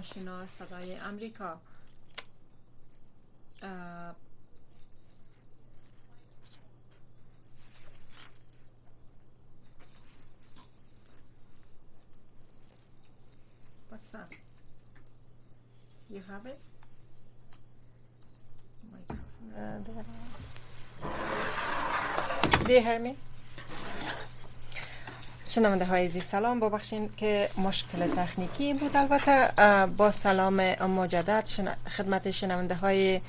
آشنا 0.00 0.46
صدای 0.46 0.96
امریکا 0.96 1.60
What's 13.88 14.10
that? 14.10 14.28
You 16.10 16.22
have 16.28 16.46
it? 16.46 16.58
Do 22.64 22.72
you 22.72 22.80
hear 22.80 22.98
me? 22.98 23.16
شنونده 25.51 25.85
های 25.85 26.09
زی 26.09 26.19
سلام. 26.19 26.59
ببخشین 26.59 27.09
که 27.17 27.49
مشکل 27.57 28.07
تکنیکی 28.07 28.73
بود. 28.73 28.97
البته 28.97 29.47
با 29.97 30.11
سلام 30.11 30.61
مجدد 30.83 31.43
خدمت 31.97 32.31
شنونده 32.31 32.75
های 32.75 33.21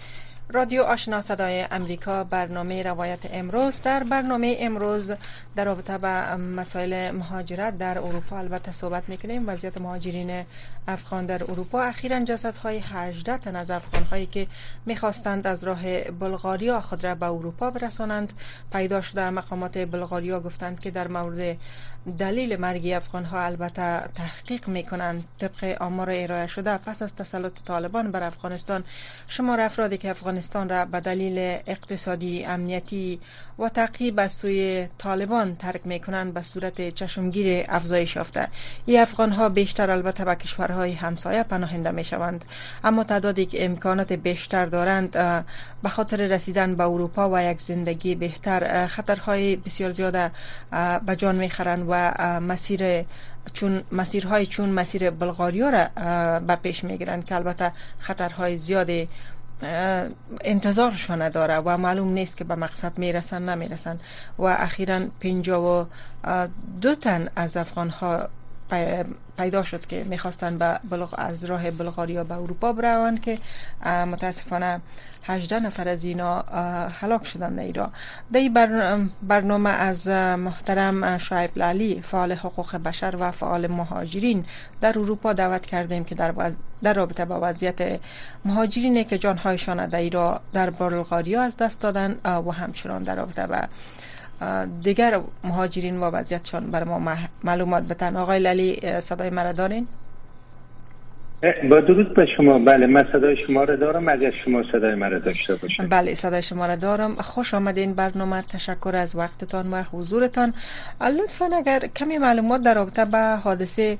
رادیو 0.48 0.82
آشنا 0.82 1.20
صدای 1.20 1.66
امریکا 1.70 2.24
برنامه 2.24 2.82
روایت 2.82 3.18
امروز. 3.32 3.82
در 3.82 4.02
برنامه 4.02 4.56
امروز 4.60 5.12
در 5.56 5.64
رابطه 5.64 5.98
با 5.98 6.36
مسائل 6.36 7.10
مهاجرت 7.10 7.78
در 7.78 7.98
اروپا 7.98 8.38
البته 8.38 8.72
صحبت 8.72 9.08
می‌کنیم. 9.08 9.48
وضعیت 9.48 9.80
مهاجرین 9.80 10.44
افغان 10.88 11.26
در 11.26 11.42
اروپا 11.42 11.82
اخیرا 11.82 12.20
جسد 12.20 12.54
های 12.54 12.78
18 12.78 13.36
تن 13.38 13.56
از 13.56 13.70
افغان 13.70 14.02
هایی 14.02 14.26
که 14.26 14.46
می‌خواستند 14.86 15.46
از 15.46 15.64
راه 15.64 16.00
بلغاریا 16.00 16.80
خود 16.80 17.06
را 17.06 17.14
به 17.14 17.26
اروپا 17.26 17.70
برسانند. 17.70 18.32
پیدا 18.72 19.02
شده 19.02 19.30
مقامات 19.30 19.78
بلغاریا 19.78 20.40
گفتند 20.40 20.80
که 20.80 20.90
در 20.90 21.08
مورد 21.08 21.56
دلیل 22.06 22.56
مرگ 22.56 22.88
افغان 22.88 23.24
ها 23.24 23.44
البته 23.44 24.00
تحقیق 24.14 24.68
می 24.68 24.82
کنند 24.82 25.24
طبق 25.38 25.82
آمار 25.82 26.10
ارائه 26.10 26.46
شده 26.46 26.76
پس 26.76 27.02
از 27.02 27.14
تسلط 27.14 27.52
طالبان 27.66 28.10
بر 28.10 28.22
افغانستان 28.22 28.84
شمار 29.28 29.60
افرادی 29.60 29.98
که 29.98 30.10
افغانستان 30.10 30.68
را 30.68 30.84
به 30.84 31.00
دلیل 31.00 31.58
اقتصادی 31.66 32.44
امنیتی 32.44 33.20
و 33.58 33.68
تعقیب 33.68 34.18
از 34.18 34.32
سوی 34.32 34.86
طالبان 34.98 35.56
ترک 35.56 35.80
می 35.84 36.00
کنند 36.00 36.34
به 36.34 36.42
صورت 36.42 36.88
چشمگیر 36.88 37.64
افزایش 37.68 38.16
یافته. 38.16 38.48
این 38.86 39.00
افغان 39.00 39.32
ها 39.32 39.48
بیشتر 39.48 39.90
البته 39.90 40.24
به 40.24 40.34
کشورهای 40.34 40.92
همسایه 40.92 41.42
پناهنده 41.42 41.90
می 41.90 42.04
شوند 42.04 42.44
اما 42.84 43.04
تعدادی 43.04 43.46
که 43.46 43.64
امکانات 43.64 44.12
بیشتر 44.12 44.66
دارند 44.66 45.12
به 45.82 45.88
خاطر 45.88 46.16
رسیدن 46.16 46.74
به 46.74 46.84
اروپا 46.84 47.30
و 47.32 47.42
یک 47.42 47.60
زندگی 47.60 48.14
بهتر. 48.14 48.86
خطرهای 48.86 49.56
بسیار 49.56 49.92
زیاده 49.92 50.30
به 51.06 51.16
جان 51.16 51.36
می 51.36 51.50
خرند 51.50 51.86
و 51.88 52.12
مسیر 52.40 53.04
چون 53.54 53.82
مسیرهای 53.92 54.46
چون 54.46 54.68
مسیر 54.68 55.10
بلغاریا 55.10 55.68
را 55.70 55.88
به 56.38 56.56
پیش 56.56 56.84
می‌گیرند 56.84 57.24
که 57.24 57.34
البته 57.34 57.72
خطرهای 57.98 58.58
زیادی 58.58 59.08
انتظارشان 60.44 61.28
داره 61.28 61.56
و 61.56 61.76
معلوم 61.76 62.08
نیست 62.12 62.36
که 62.36 62.44
به 62.44 62.54
مقصد 62.54 62.98
می‌رسن 62.98 63.48
نمی‌رسن. 63.48 63.98
و 64.38 64.42
اخیرا 64.42 65.00
پنجا 65.20 65.62
و 65.62 65.86
دو 66.80 66.94
تن 66.94 67.28
از 67.36 67.56
افغان 67.56 67.88
ها 67.88 68.28
پیدا 69.38 69.62
شد 69.62 69.86
که 69.86 70.04
می‌خواستن 70.04 70.58
به 70.58 70.80
بلغ 70.90 71.14
از 71.18 71.44
راه 71.44 71.70
بلغاریا 71.70 72.24
به 72.24 72.34
اروپا 72.34 72.72
بروند 72.72 73.20
که 73.20 73.38
متاسفانه 73.84 74.80
18 75.26 75.60
نفر 75.60 75.88
از 75.88 76.04
اینا 76.04 76.40
هلاک 77.00 77.26
شدن 77.26 77.54
در 77.54 77.62
ایران 77.62 77.90
در 78.32 79.08
برنامه 79.22 79.70
از 79.70 80.08
محترم 80.08 81.18
شعیب 81.18 81.50
لالی 81.56 82.02
فعال 82.02 82.32
حقوق 82.32 82.76
بشر 82.76 83.16
و 83.20 83.30
فعال 83.30 83.66
مهاجرین. 83.66 84.44
در 84.80 84.98
اروپا 84.98 85.32
دعوت 85.32 85.66
کردیم 85.66 86.04
که 86.04 86.14
در, 86.14 86.34
در 86.82 86.94
رابطه 86.94 87.24
با 87.24 87.38
وضعیت 87.42 88.00
مهاجرین 88.44 89.04
که 89.04 89.18
جانهایشان 89.18 89.86
در 89.86 89.98
ایران 89.98 90.40
در 90.52 90.70
بلغاریا 90.70 91.42
از 91.42 91.56
دست 91.56 91.80
دادن 91.80 92.16
و 92.24 92.50
همچنان 92.50 93.02
در 93.02 93.14
رابطه 93.14 93.46
با 93.46 93.68
دیگر 94.82 95.20
مهاجرین 95.44 96.00
و 96.00 96.04
وضعیتشان 96.04 96.70
بر 96.70 96.84
ما 96.84 97.16
معلومات 97.44 97.82
بتن 97.82 98.16
آقای 98.16 98.38
لالی 98.38 99.00
صدای 99.00 99.30
مرا 99.30 99.52
دارین؟ 99.52 99.86
با 101.70 101.80
درود 101.80 102.14
به 102.14 102.26
شما. 102.26 102.58
بله 102.58 102.86
من 102.86 103.08
صدای 103.12 103.36
شما 103.46 103.64
را 103.64 103.76
دارم. 103.76 104.08
اگر 104.08 104.30
شما 104.44 104.62
صدای 104.62 104.94
مرا 104.94 105.18
داشته 105.18 105.54
باشید. 105.54 105.88
بله 105.88 106.14
صدای 106.14 106.42
شما 106.42 106.66
را 106.66 106.76
دارم. 106.76 107.14
خوش 107.14 107.54
آمدین 107.54 107.94
برنامه 107.94 108.42
تشکر 108.42 108.96
از 108.96 109.16
وقتتان 109.16 109.70
و 109.70 109.82
حضورتان. 109.82 110.54
لطفا 111.00 111.50
اگر 111.56 111.80
کمی 111.96 112.18
معلومات 112.18 112.62
در 112.62 112.74
رابطه 112.74 113.04
به 113.04 113.18
حادثه 113.18 113.98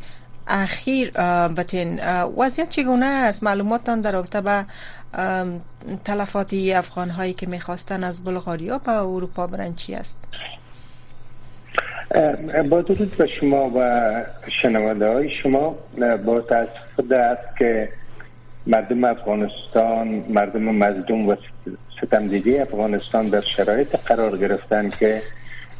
اخیر 0.48 1.10
بتین. 1.48 2.00
وضعیت 2.38 2.68
چگونه 2.68 3.06
است؟ 3.06 3.42
معلوماتتان 3.42 4.00
در 4.00 4.12
رابطه 4.12 4.40
به 4.40 4.64
تلفاتی 6.04 6.72
افغان 6.72 7.10
هایی 7.10 7.32
که 7.32 7.46
می‌خواستن 7.46 8.04
از 8.04 8.24
بلغاریا 8.24 8.78
به 8.78 8.92
اروپا 8.92 9.46
برن 9.46 9.74
چی 9.74 9.94
است؟ 9.94 10.16
با 12.70 12.82
درود 12.82 13.16
به 13.16 13.26
شما 13.26 13.70
و 13.76 14.10
شنونده 14.48 15.08
های 15.08 15.30
شما 15.30 15.76
با 16.24 16.40
تاسف 16.40 17.12
است 17.12 17.56
که 17.58 17.88
مردم 18.66 19.04
افغانستان 19.04 20.24
مردم 20.28 20.62
مظلوم 20.62 21.28
و 21.28 21.36
ستمدیدی 22.02 22.58
افغانستان 22.58 23.28
در 23.28 23.40
شرایط 23.40 23.96
قرار 23.96 24.38
گرفتن 24.38 24.90
که 24.90 25.22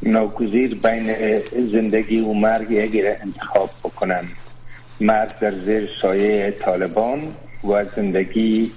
ناگزیر 0.01 0.75
بین 0.75 1.39
زندگی 1.71 2.19
و 2.19 2.33
مرگ 2.33 2.71
یکی 2.71 3.07
انتخاب 3.07 3.69
بکنن. 3.83 4.23
مرگ 5.01 5.39
در 5.39 5.51
زیر 5.51 5.89
سایه 6.01 6.51
طالبان 6.51 7.19
و 7.63 7.85
زندگی 7.95 8.71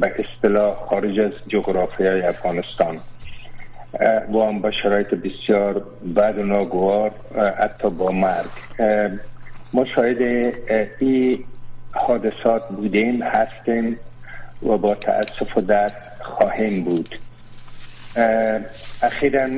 به 0.00 0.14
اصطلاح 0.18 0.74
خارج 0.74 1.20
از 1.20 1.32
جغرافیای 1.48 2.22
افغانستان. 2.22 2.98
و 4.00 4.38
هم 4.48 4.58
با 4.58 4.70
شرایط 4.70 5.14
بسیار 5.14 5.82
بد 6.16 6.38
و 6.38 6.42
ناگوار 6.42 7.10
حتی 7.58 7.90
با 7.90 8.10
مرگ. 8.10 8.50
ما 9.72 9.84
شاید 9.84 10.22
این 10.98 11.44
حادثات 11.92 12.68
بودیم 12.68 13.22
هستیم 13.22 13.96
و 14.62 14.76
با 14.76 14.94
تاسف 14.94 15.56
و 15.56 15.60
درد 15.60 16.16
خواهیم 16.20 16.84
بود. 16.84 17.18
اخیرا 19.02 19.48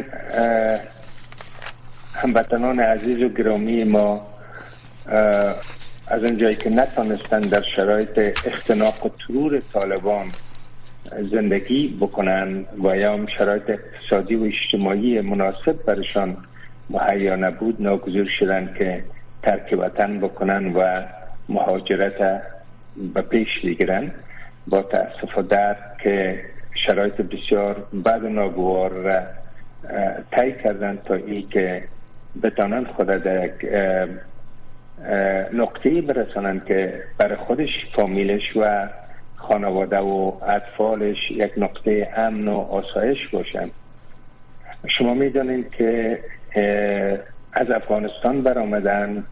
هموطنان 2.14 2.80
عزیز 2.80 3.22
و 3.22 3.28
گرامی 3.28 3.84
ما 3.84 4.26
از 6.06 6.24
اونجایی 6.24 6.56
که 6.56 6.70
نتانستن 6.70 7.40
در 7.40 7.62
شرایط 7.76 8.38
اختناق 8.46 9.06
و 9.06 9.08
ترور 9.08 9.62
طالبان 9.72 10.32
زندگی 11.04 11.98
بکنن 12.00 12.64
و 12.84 12.96
یا 12.96 13.26
شرایط 13.38 13.70
اقتصادی 13.70 14.34
و 14.34 14.44
اجتماعی 14.44 15.20
مناسب 15.20 15.84
برشان 15.86 16.36
مهیا 16.90 17.36
نبود 17.36 17.82
ناگزیر 17.82 18.28
شدن 18.38 18.74
که 18.78 19.04
ترک 19.42 19.78
وطن 19.78 20.18
بکنن 20.18 20.72
و 20.72 21.02
مهاجرت 21.48 22.42
به 23.14 23.22
پیش 23.22 23.60
بگیرن. 23.64 24.10
با 24.66 24.82
تاسف 24.82 25.38
و 25.38 25.42
درد 25.42 25.96
که 26.02 26.40
شرایط 26.86 27.14
بسیار 27.14 27.86
بد 28.04 28.24
و 28.24 28.28
ناگوار 28.28 28.90
را 28.90 29.20
طی 30.30 30.52
کردن 30.64 30.98
تا 31.04 31.14
ای 31.14 31.42
که 31.42 31.84
بتانن 32.42 32.84
خود 32.84 33.06
در 33.06 33.44
یک 33.44 33.52
نقطه 35.52 36.00
برسانن 36.00 36.60
که 36.66 37.02
برای 37.18 37.36
خودش 37.36 37.86
فامیلش 37.92 38.56
و 38.56 38.86
خانواده 39.48 39.98
و 39.98 40.32
اطفالش 40.48 41.30
یک 41.30 41.52
نقطه 41.56 42.08
امن 42.16 42.48
و 42.48 42.58
آسایش 42.58 43.28
باشن. 43.28 43.70
شما 44.98 45.14
می‌دانید 45.14 45.70
که 45.70 46.18
از 47.52 47.70
افغانستان 47.70 48.42
برآمدن 48.42 49.24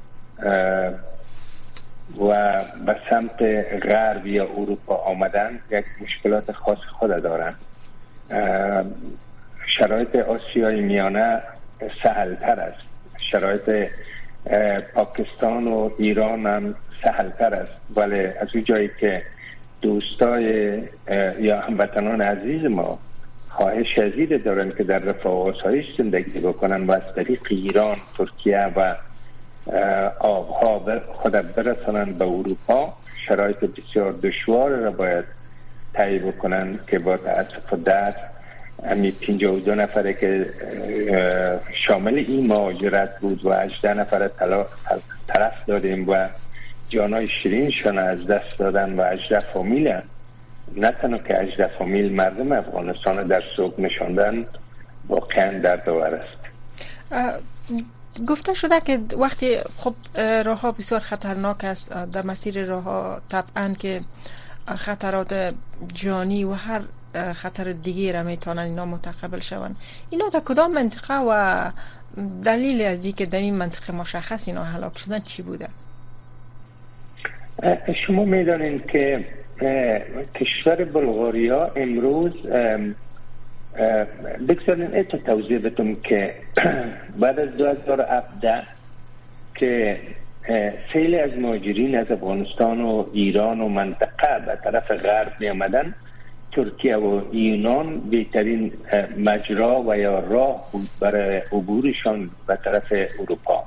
و 2.21 2.63
به 2.87 2.97
سمت 3.11 3.43
غرب 3.83 4.27
یا 4.27 4.45
اروپا 4.45 4.95
آمدن 4.95 5.59
یک 5.71 5.85
مشکلات 6.03 6.53
خاص 6.53 6.79
خود 6.79 7.23
دارن. 7.23 7.55
شرایط 9.79 10.17
آسیای 10.17 10.81
میانه 10.81 11.43
سهل 12.03 12.35
تر 12.35 12.61
است. 12.61 12.83
شرایط 13.31 13.91
پاکستان 14.95 15.67
و 15.67 15.91
ایران 15.99 16.47
هم 16.47 16.75
سهلتر 17.03 17.55
است. 17.55 17.73
ولی 17.97 18.21
از 18.21 18.49
اون 18.55 18.65
جایی 18.65 18.91
که 19.01 19.23
دوستای 19.83 20.79
یا 21.41 21.61
هموطنان 21.61 22.21
عزیز 22.21 22.65
ما 22.65 22.99
خواهش 23.49 23.95
شدید 23.95 24.45
دارن 24.45 24.71
که 24.71 24.85
در 24.85 24.99
رفاه 24.99 25.33
و 25.33 25.49
آسایش 25.49 25.87
زندگی 25.99 26.39
بکنن 26.39 26.87
و 26.87 26.93
از 26.93 27.15
طریق 27.17 27.41
ایران 27.51 27.97
ترکیه 28.19 28.73
و 28.77 28.95
آبها 30.21 31.01
خود 31.07 31.33
برسانن 31.33 32.13
به 32.13 32.25
اروپا. 32.25 32.93
شرایط 33.29 33.57
بسیار 33.57 34.13
دشوار 34.13 34.71
را 34.71 34.91
باید 34.91 35.25
تایی 35.95 36.19
بکنن 36.19 36.79
که 36.87 36.99
با 36.99 37.17
تاسف 37.17 37.75
در 37.85 38.15
امی 38.85 39.11
پینجا 39.11 39.55
و 39.55 39.61
دو 39.61 39.75
نفره 39.75 40.15
که 40.15 40.47
شامل 41.75 42.15
این 42.15 42.47
مهاجرت 42.47 43.21
بود 43.21 43.45
و 43.45 43.49
اجده 43.49 43.95
نفره 43.95 44.31
طرف 45.29 45.67
دادیم 45.67 46.09
و 46.09 46.29
جانای 46.93 47.29
شیرینشان 47.29 47.99
از 47.99 48.27
دست 48.27 48.59
دادن 48.59 48.97
و 48.97 49.03
اجده 49.03 49.41
فامیل 49.41 50.01
نه 50.77 50.93
تنها 50.93 51.19
که 51.19 51.43
اجده 51.43 51.67
فامیل 51.67 52.13
مردم 52.13 52.53
افغانستان 52.53 53.27
در 53.27 53.43
سوق 53.57 53.81
نشاندن 53.81 54.45
واقعا 55.09 55.59
در 55.59 55.77
دور 55.77 56.15
است. 56.15 56.43
گفته 58.29 58.55
شده 58.55 58.81
که 58.81 59.01
وقتی 59.19 59.59
خب 59.77 59.95
راه 60.45 60.61
ها 60.61 60.73
بسیار 60.73 61.01
خطرناک 61.01 61.65
است 61.65 61.89
در 61.91 62.23
مسیر 62.23 62.65
راه 62.65 62.83
ها 62.83 63.21
طبعا 63.29 63.75
که 63.79 64.01
خطرات 64.77 65.55
جانی 65.95 66.45
و 66.45 66.53
هر 66.53 66.81
خطر 67.33 67.73
دیگه 67.73 68.13
را 68.13 68.23
می‌تونن 68.23 68.59
اینا 68.59 68.85
متقبل 68.85 69.41
شوند. 69.41 69.77
اینا 70.11 70.29
در 70.29 70.41
کدام 70.41 70.73
منطقه 70.73 71.15
و 71.15 71.71
دلیل 72.45 72.83
از 72.83 73.07
که 73.07 73.27
در 73.27 73.39
این 73.39 73.55
منطقه 73.55 73.93
مشخص 73.93 74.43
اینا 74.47 74.65
هلاک 74.65 74.99
شدن 74.99 75.19
چی 75.19 75.43
بوده؟ 75.43 75.69
شما 78.07 78.25
می‌دانین 78.25 78.83
که 78.89 79.25
کشور 80.35 80.85
بلغاریا 80.85 81.71
امروز 81.77 82.33
بگذارین 84.49 84.95
ایتو 84.95 85.19
توضیح 85.19 85.59
بتون 85.59 85.97
که 86.03 86.35
بعد 87.21 87.41
از 87.41 87.57
2017 87.57 88.63
که 89.55 89.99
خیلی 90.89 91.19
از 91.19 91.39
ماجرین 91.39 91.99
از 91.99 92.11
افغانستان 92.11 92.81
و 92.81 93.05
ایران 93.13 93.61
و 93.61 93.69
منطقه 93.69 94.39
به 94.47 94.59
طرف 94.65 94.91
غرب 94.91 95.33
می 95.41 95.49
آمدن 95.49 95.95
ترکیه 96.53 96.97
و 96.97 97.35
یونان 97.35 98.01
بهترین 98.11 98.73
مجرا 99.19 99.83
و 99.83 99.99
یا 99.99 100.19
راه 100.19 100.69
بود 100.73 100.89
برای 101.01 101.43
عبورشان 101.53 102.31
به 102.47 102.59
طرف 102.65 102.93
اروپا. 103.21 103.65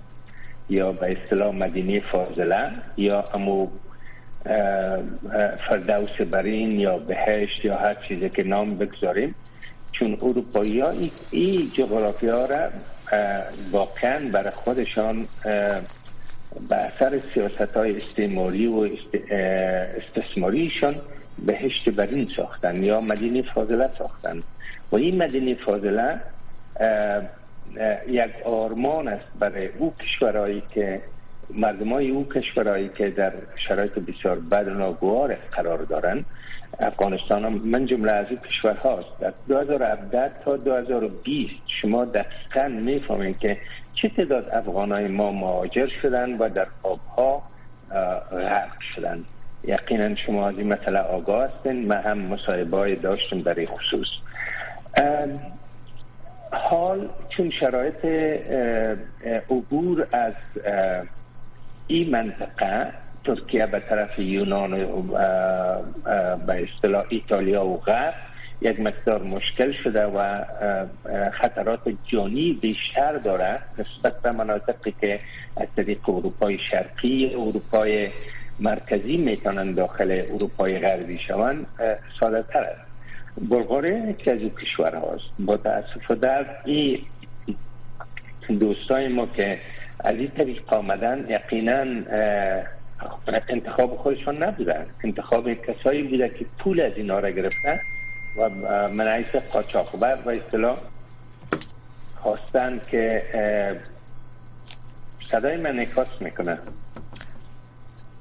یا 0.70 0.92
به 0.92 1.12
اصطلاح 1.12 1.56
مدینه 1.56 2.00
فاضله 2.00 2.72
یا 2.98 3.24
امو 3.34 3.68
فردوس 5.68 6.22
برین 6.32 6.80
یا 6.80 6.98
بهشت 6.98 7.66
یا 7.66 7.78
هر 7.78 7.94
چیزی 8.08 8.30
که 8.30 8.44
نام 8.44 8.78
بگذاریم. 8.78 9.36
چون 9.92 10.18
اروپایی 10.22 10.80
ها 10.80 10.94
این 11.32 11.72
جغرافی 11.74 12.28
ها 12.28 12.46
را 12.46 12.70
واقعا 13.72 14.30
برای 14.32 14.52
خودشان 14.52 15.28
به 16.70 16.76
اثر 16.76 17.20
سیاست 17.34 17.78
های 17.78 17.98
استعماری 17.98 18.68
و 18.68 18.90
استثماریشان 19.98 20.96
بهشت 21.46 21.90
برین 21.90 22.30
ساختن 22.36 22.84
یا 22.84 23.02
مدینه 23.02 23.42
فاضله 23.42 23.90
ساختن. 23.98 24.44
و 24.92 24.96
این 24.96 25.24
مدینه 25.24 25.54
فاضله 25.54 26.20
یک 28.08 28.32
آرمان 28.46 29.08
است 29.08 29.26
برای 29.40 29.68
او 29.68 29.94
کشورهایی 29.94 30.64
که 30.70 31.02
مردم 31.54 31.94
های 31.94 32.10
او 32.10 32.30
کشورهایی 32.30 32.90
که 32.90 33.10
در 33.10 33.34
شرایط 33.68 34.00
بسیار 34.00 34.40
بد 34.40 34.68
و 34.68 34.74
ناگوار 34.74 35.36
قرار 35.52 35.78
دارند 35.78 36.26
افغانستان 36.80 37.46
هم 37.46 37.54
من 37.54 37.86
جمله 37.86 38.12
از 38.12 38.26
این 38.30 38.40
کشور 38.40 38.74
هاست. 38.74 39.20
در 39.20 39.34
2017 39.48 40.32
تا 40.46 40.58
2020 40.58 41.54
شما 41.68 42.06
دقیقا 42.06 42.68
می‌فهمید 42.68 43.40
که 43.40 43.58
چه 43.94 44.10
تعداد 44.10 44.50
افغان 44.50 44.92
های 44.92 45.08
ما 45.08 45.32
مهاجر 45.32 45.88
شدن 46.02 46.38
و 46.38 46.50
در 46.50 46.68
آبها 46.84 47.44
غرق 48.32 48.82
شدن. 48.96 49.24
یقینا 49.64 50.16
شما 50.16 50.48
از 50.48 50.58
این 50.58 50.74
مسئله 50.74 51.00
آگاه 51.00 51.44
هستین. 51.44 51.88
من 51.88 52.02
هم 52.02 52.18
مصاحبه 52.18 52.96
داشتم 52.96 53.40
برای 53.40 53.66
خصوص. 53.68 54.08
حال 56.52 57.10
چون 57.38 57.50
شرایط 57.50 58.06
عبور 59.50 60.08
از 60.12 60.34
این 61.88 62.10
منطقه 62.10 62.88
ترکیه 63.24 63.66
به 63.66 63.80
طرف 63.80 64.20
یونان 64.20 64.74
و 64.74 65.02
به 66.48 66.64
اصطلاح 66.64 67.06
ایتالیا 67.10 67.66
و 67.66 67.78
غرب 67.78 68.14
یک 68.62 68.80
مقدار 68.80 69.24
مشکل 69.24 69.72
شده 69.72 70.06
و 70.06 70.44
خطرات 71.32 71.80
جانی 72.04 72.54
بیشتر 72.62 73.14
داره 73.14 73.60
نسبت 73.78 74.22
به 74.22 74.32
مناطقی 74.32 74.94
که 75.02 75.20
از 75.58 75.68
طریق 75.76 76.10
اروپای 76.10 76.60
شرقی 76.72 77.36
اروپای 77.36 78.10
مرکزی 78.60 79.18
می‌تونن 79.18 79.74
داخل 79.74 80.24
اروپای 80.30 80.80
غربی 80.80 81.18
شوند 81.18 81.66
ساده 82.20 82.44
تر 82.44 82.64
است. 82.64 82.86
بلغاری 83.50 84.14
که 84.14 84.32
از 84.32 84.40
کشور 84.62 84.96
هاست 84.96 85.24
با 85.40 85.56
در 86.16 86.46
این 86.66 87.00
دوستای 88.50 89.08
ما 89.08 89.26
که 89.26 89.60
از 90.00 90.16
این 90.16 90.32
طریق 90.32 90.74
آمدن 90.74 91.26
یقینا 91.30 91.86
انتخاب 93.50 93.96
خودشان 93.96 94.44
نبودن. 94.44 94.86
انتخاب 95.04 95.54
کسایی 95.54 96.04
بوده 96.04 96.30
که 96.30 96.46
پول 96.60 96.82
از 96.82 96.92
اینا 96.96 97.20
را 97.20 97.30
گرفتن 97.30 97.80
و 98.38 98.50
من 98.90 99.08
عیس 99.08 99.36
قاچاقبر 99.52 100.18
و 100.26 100.30
اصطلاح 100.30 100.78
خواستن 102.16 102.82
که 102.92 103.24
صدای 105.32 105.58
من 105.58 105.80
نکاس 105.80 106.08
می‌کنه 106.20 106.58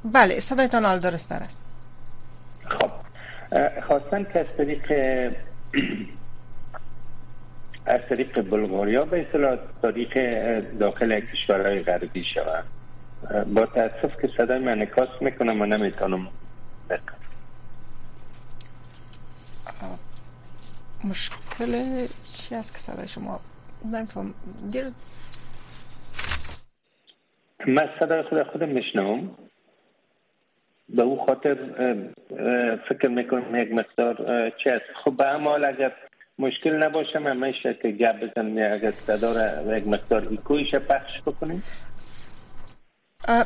بله 0.05 0.41
صدایتان 0.41 0.85
حال 0.85 0.99
درست 0.99 1.33
است. 1.33 1.59
خب 2.69 2.91
خواستن 3.87 4.25
که 4.25 4.41
از 4.41 4.47
طریق 4.57 4.93
از 7.95 8.07
طریق 8.09 8.43
بلغاریا 8.51 9.05
به 9.05 9.21
اصطلاح 9.21 9.59
طریق 9.83 10.15
داخل 10.79 11.21
کشورهای 11.21 11.83
غربی 11.83 12.25
شوند. 12.25 12.65
با 13.55 13.67
تاسف 13.67 14.21
که 14.21 14.29
صدای 14.29 14.59
من 14.59 14.83
نکاس 14.83 15.23
می‌کنم 15.23 15.61
و 15.61 15.67
نمی‌تونم 15.67 16.29
مشکل 21.05 22.07
چی 22.33 22.55
است 22.55 22.73
که 22.73 22.79
صدای 22.79 23.09
شما؟ 23.09 23.41
نمیفهم 23.93 24.35
دیر 24.73 24.85
من 27.67 27.89
صدای 28.01 28.23
خود 28.23 28.43
خودم 28.43 28.69
میشنم 28.69 29.31
به 30.89 31.03
او 31.03 31.27
خاطر 31.27 31.55
فکر 32.89 33.09
می‌کنم 33.09 33.63
یک 33.63 33.73
مقدار 33.73 34.17
چی 34.65 34.71
است؟ 34.71 34.85
خب 35.05 35.17
به 35.17 35.25
حال 35.25 35.65
اگر 35.65 35.93
مشکل 36.39 36.83
نباشه 36.83 37.19
من 37.19 37.37
میشه 37.37 37.79
که 37.83 37.89
گپ 37.91 38.17
بزنم 38.21 38.73
اگر 38.75 38.93
صدا 39.07 39.33
را 39.33 39.77
یک 39.77 39.89
مقدار 39.89 40.27
ایکویش 40.31 40.75
پخش 40.75 41.23
بکنیم. 41.27 41.63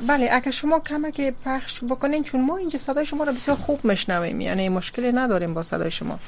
بله 0.08 0.28
اگر 0.32 0.50
شما 0.50 0.80
کمک 0.80 1.34
پخش 1.44 1.84
بکنین 1.90 2.24
چون 2.24 2.44
ما 2.44 2.56
اینجا 2.56 2.78
صدای 2.78 3.06
شما 3.06 3.24
رو 3.24 3.32
بسیار 3.32 3.56
خوب 3.56 3.84
میشنویم 3.84 4.40
یعنی 4.40 4.68
مشکلی 4.68 5.12
نداریم 5.12 5.54
با 5.54 5.62
صدای 5.62 5.90
شما. 5.90 6.18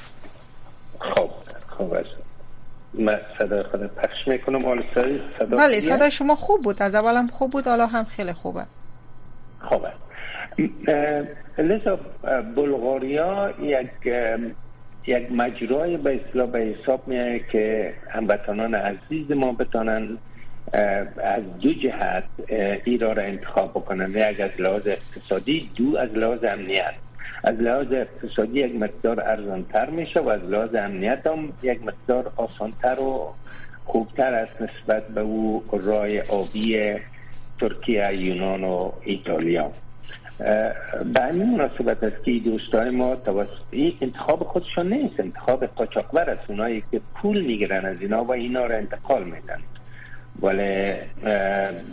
خب 0.99 1.29
خوب 1.67 1.93
است 1.93 2.09
من 2.93 3.19
صدای 3.37 3.63
خود 3.63 3.95
پخش 3.95 4.27
می‌کنم. 4.27 4.65
حالا 4.65 4.81
صدا 5.39 5.57
بله 5.57 5.79
صدای 5.79 6.11
شما 6.11 6.35
خوب 6.35 6.61
بود. 6.61 6.81
از 6.81 6.95
اولم 6.95 7.27
خوب 7.27 7.51
بود 7.51 7.67
حالا 7.67 7.87
هم 7.87 8.05
خیلی 8.05 8.33
خوبه. 8.33 8.63
خوبه 9.61 9.91
لذا 11.57 11.99
بلغاریا 12.55 13.53
یک 13.61 13.89
یک 15.07 15.31
مجرای 15.31 15.97
به 15.97 16.15
اصطلاح 16.15 16.49
به 16.49 16.59
حساب 16.59 17.07
میایه 17.07 17.39
که 17.51 17.93
هموطنان 18.09 18.75
عزیز 18.75 19.31
ما 19.31 19.51
بتانن 19.51 20.17
از 21.23 21.59
دو 21.61 21.73
جهت 21.73 22.23
ایران 22.85 23.15
را 23.15 23.23
انتخاب 23.23 23.69
بکنن 23.69 24.09
یک 24.09 24.39
از 24.39 24.51
لحاظ 24.59 24.87
اقتصادی 24.87 25.69
دو 25.75 25.97
از 25.97 26.17
لحاظ 26.17 26.43
امنیت. 26.43 26.93
از 27.43 27.61
لحاظ 27.61 27.93
اقتصادی 27.93 28.59
یک 28.59 28.75
مقدار 28.75 29.21
ارزانتر 29.21 29.89
میشه 29.89 30.19
و 30.19 30.29
از 30.29 30.43
لحاظ 30.43 30.75
امنیت 30.75 31.27
هم 31.27 31.53
یک 31.63 31.85
مقدار 31.85 32.31
آسانتر 32.35 32.99
و 32.99 33.33
خوبتر 33.85 34.33
است 34.33 34.61
نسبت 34.61 35.07
به 35.07 35.21
او 35.21 35.63
رای 35.71 36.21
آبی 36.21 36.95
ترکیه 37.59 38.13
یونان 38.13 38.63
و 38.63 38.91
ایتالیا. 39.05 39.71
به 41.13 41.21
همین 41.21 41.49
مناسبت 41.57 42.03
است 42.03 42.23
که 42.23 42.31
دوستای 42.31 42.89
ما 42.89 43.15
توسط 43.15 43.49
انتخاب 44.01 44.43
خودشان 44.43 44.93
نیست. 44.93 45.19
انتخاب 45.19 45.65
قاچاقبر 45.65 46.29
است. 46.29 46.43
اونایی 46.47 46.83
که 46.91 47.01
پول 47.15 47.41
می‌گیرن 47.41 47.85
از 47.85 48.01
اینا 48.01 48.23
و 48.23 48.31
اینا 48.31 48.65
را 48.65 48.75
انتقال 48.75 49.23
میدن. 49.23 49.59
ولی 50.41 50.93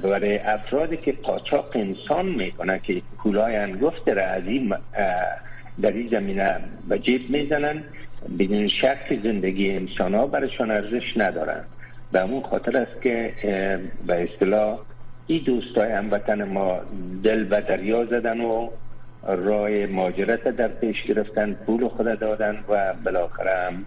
برای 0.03 0.39
افرادی 0.39 0.97
که 0.97 1.13
قاچاق 1.13 1.71
انسان 1.75 2.27
می‌کنه 2.27 2.79
که 2.79 3.03
پولای 3.19 3.57
انگفت 3.57 4.09
را 4.09 4.25
از 4.27 4.47
این 4.47 4.75
در 5.83 5.91
این 5.91 6.09
زمینه 6.09 6.57
به 6.89 6.99
جیب 6.99 7.31
می‌زنن 7.31 7.83
بدون 8.39 8.69
شک 8.69 9.19
زندگی 9.23 9.71
انسان 9.71 10.15
ها 10.15 10.27
برشان 10.27 10.71
ارزش 10.71 11.17
ندارن 11.17 11.65
به 12.13 12.21
همون 12.21 12.43
خاطر 12.43 12.77
است 12.77 13.03
که 13.03 13.33
به 14.07 14.23
اصطلاح 14.23 14.79
این 15.29 15.43
دوستای 15.45 15.93
هموطن 15.93 16.45
ما 16.45 16.79
دل 17.25 17.45
به 17.45 17.61
دریا 17.61 18.05
زدن 18.05 18.41
و 18.41 18.69
راه 19.27 19.71
ماجرت 19.87 20.49
در 20.49 20.69
پیش 20.69 21.03
گرفتن 21.03 21.55
پول 21.55 21.89
خود 21.89 22.19
دادن 22.19 22.59
و 22.69 22.95
بالاخره 23.05 23.51
هم 23.51 23.85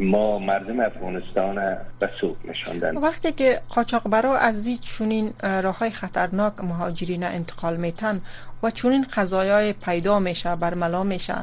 ما 0.00 0.38
مردم 0.38 0.80
افغانستان 0.80 1.76
به 2.00 2.10
سوق 2.20 2.36
نشاندن. 2.44 2.96
وقتی 2.96 3.32
که 3.32 3.60
قاچاقبرا 3.68 4.38
از 4.38 4.66
این 4.66 4.78
چونین 4.78 5.32
راه 5.42 5.78
های 5.78 5.90
خطرناک 5.90 6.52
مهاجرین 6.62 7.22
انتقال 7.22 7.76
میتن 7.76 8.20
و 8.62 8.70
چونین 8.70 9.06
قضایای 9.16 9.72
پیدا 9.72 10.18
میشه 10.18 10.56
برملا 10.56 11.02
میشه 11.02 11.34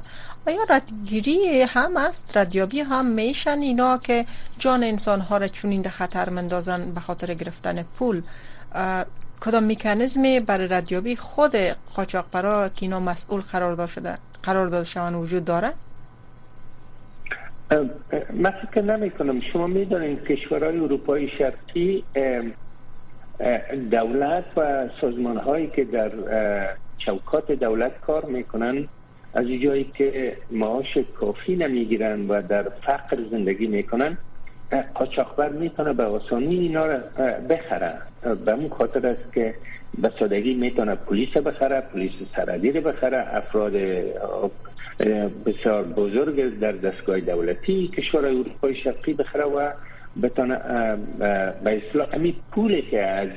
آیا 0.48 0.64
ردگیری 0.70 1.62
هم 1.62 1.98
است. 1.98 2.38
ردیابی 2.38 2.80
هم 2.80 3.06
میشن 3.06 3.60
اینا 3.60 3.98
که 3.98 4.26
جان 4.60 4.84
انسان 4.84 5.20
ها 5.20 5.38
را 5.38 5.48
چونین 5.48 5.82
در 5.82 5.90
خطر 5.90 6.30
مندازن 6.30 6.92
به 6.92 7.00
خاطر 7.00 7.34
گرفتن 7.34 7.84
پول. 7.84 8.22
کدام 9.42 9.64
میکانیزمی 9.64 10.40
برای 10.40 10.68
ردیابی 10.68 11.16
خود 11.16 11.56
قاچاقبرا 11.96 12.70
که 12.70 12.76
اینا 12.82 13.00
مسئول 13.00 13.42
قرار 13.42 13.76
داده 13.76 13.92
شده 13.92 14.18
قرار 14.44 14.68
داده 14.68 14.86
شوند 14.90 15.16
وجود 15.16 15.46
داره؟ 15.46 15.74
من 18.34 18.52
فکر 18.52 18.82
نمی 18.82 19.10
کنم 19.10 19.42
شما 19.42 19.68
می‌دانید 19.68 20.24
کشورهای 20.24 20.80
اروپایی 20.80 21.32
شرقی 21.38 22.04
دولت 23.92 24.46
و 24.58 24.90
سازمان 25.02 25.38
هایی 25.38 25.68
که 25.68 25.84
در 25.84 26.12
چوکات 26.98 27.52
دولت 27.52 28.00
کار 28.00 28.26
می‌کنن 28.26 28.88
از 29.38 29.46
جایی 29.64 29.84
که 29.98 30.38
معاش 30.52 30.98
کافی 31.20 31.56
نمی‌گیرن 31.56 32.28
و 32.28 32.42
در 32.42 32.64
فقر 32.64 33.18
زندگی 33.32 33.68
می‌کنن 33.68 34.18
قاچاقبر 34.96 35.50
می‌تونه 35.50 35.94
به 35.94 36.04
آسانی 36.04 36.60
اینا 36.60 36.86
را 36.86 36.98
بخره. 37.50 37.94
به 38.46 38.52
اون 38.54 38.70
خاطر 38.70 39.08
است 39.08 39.34
که 39.34 39.56
به 40.02 40.12
سادگی 40.20 40.54
می‌تونه 40.54 40.96
پلیس 40.96 41.38
بخره 41.38 41.82
پلیس 41.82 42.12
سرحدی 42.36 42.72
بخره. 42.72 43.36
افراد 43.36 43.74
بسیار 45.46 45.84
بزرگ 45.84 46.60
در 46.60 46.72
دستگاه 46.72 47.20
دولتی 47.20 47.88
کشور 47.88 48.26
اروپای 48.26 48.76
شرقی 48.76 49.14
بخره 49.14 49.44
و 49.46 49.72
بتانه 50.24 50.58
به 51.64 51.82
اصلاح 51.88 52.08
امی 52.14 52.36
پولی 52.52 52.82
که 52.82 53.02
از 53.06 53.30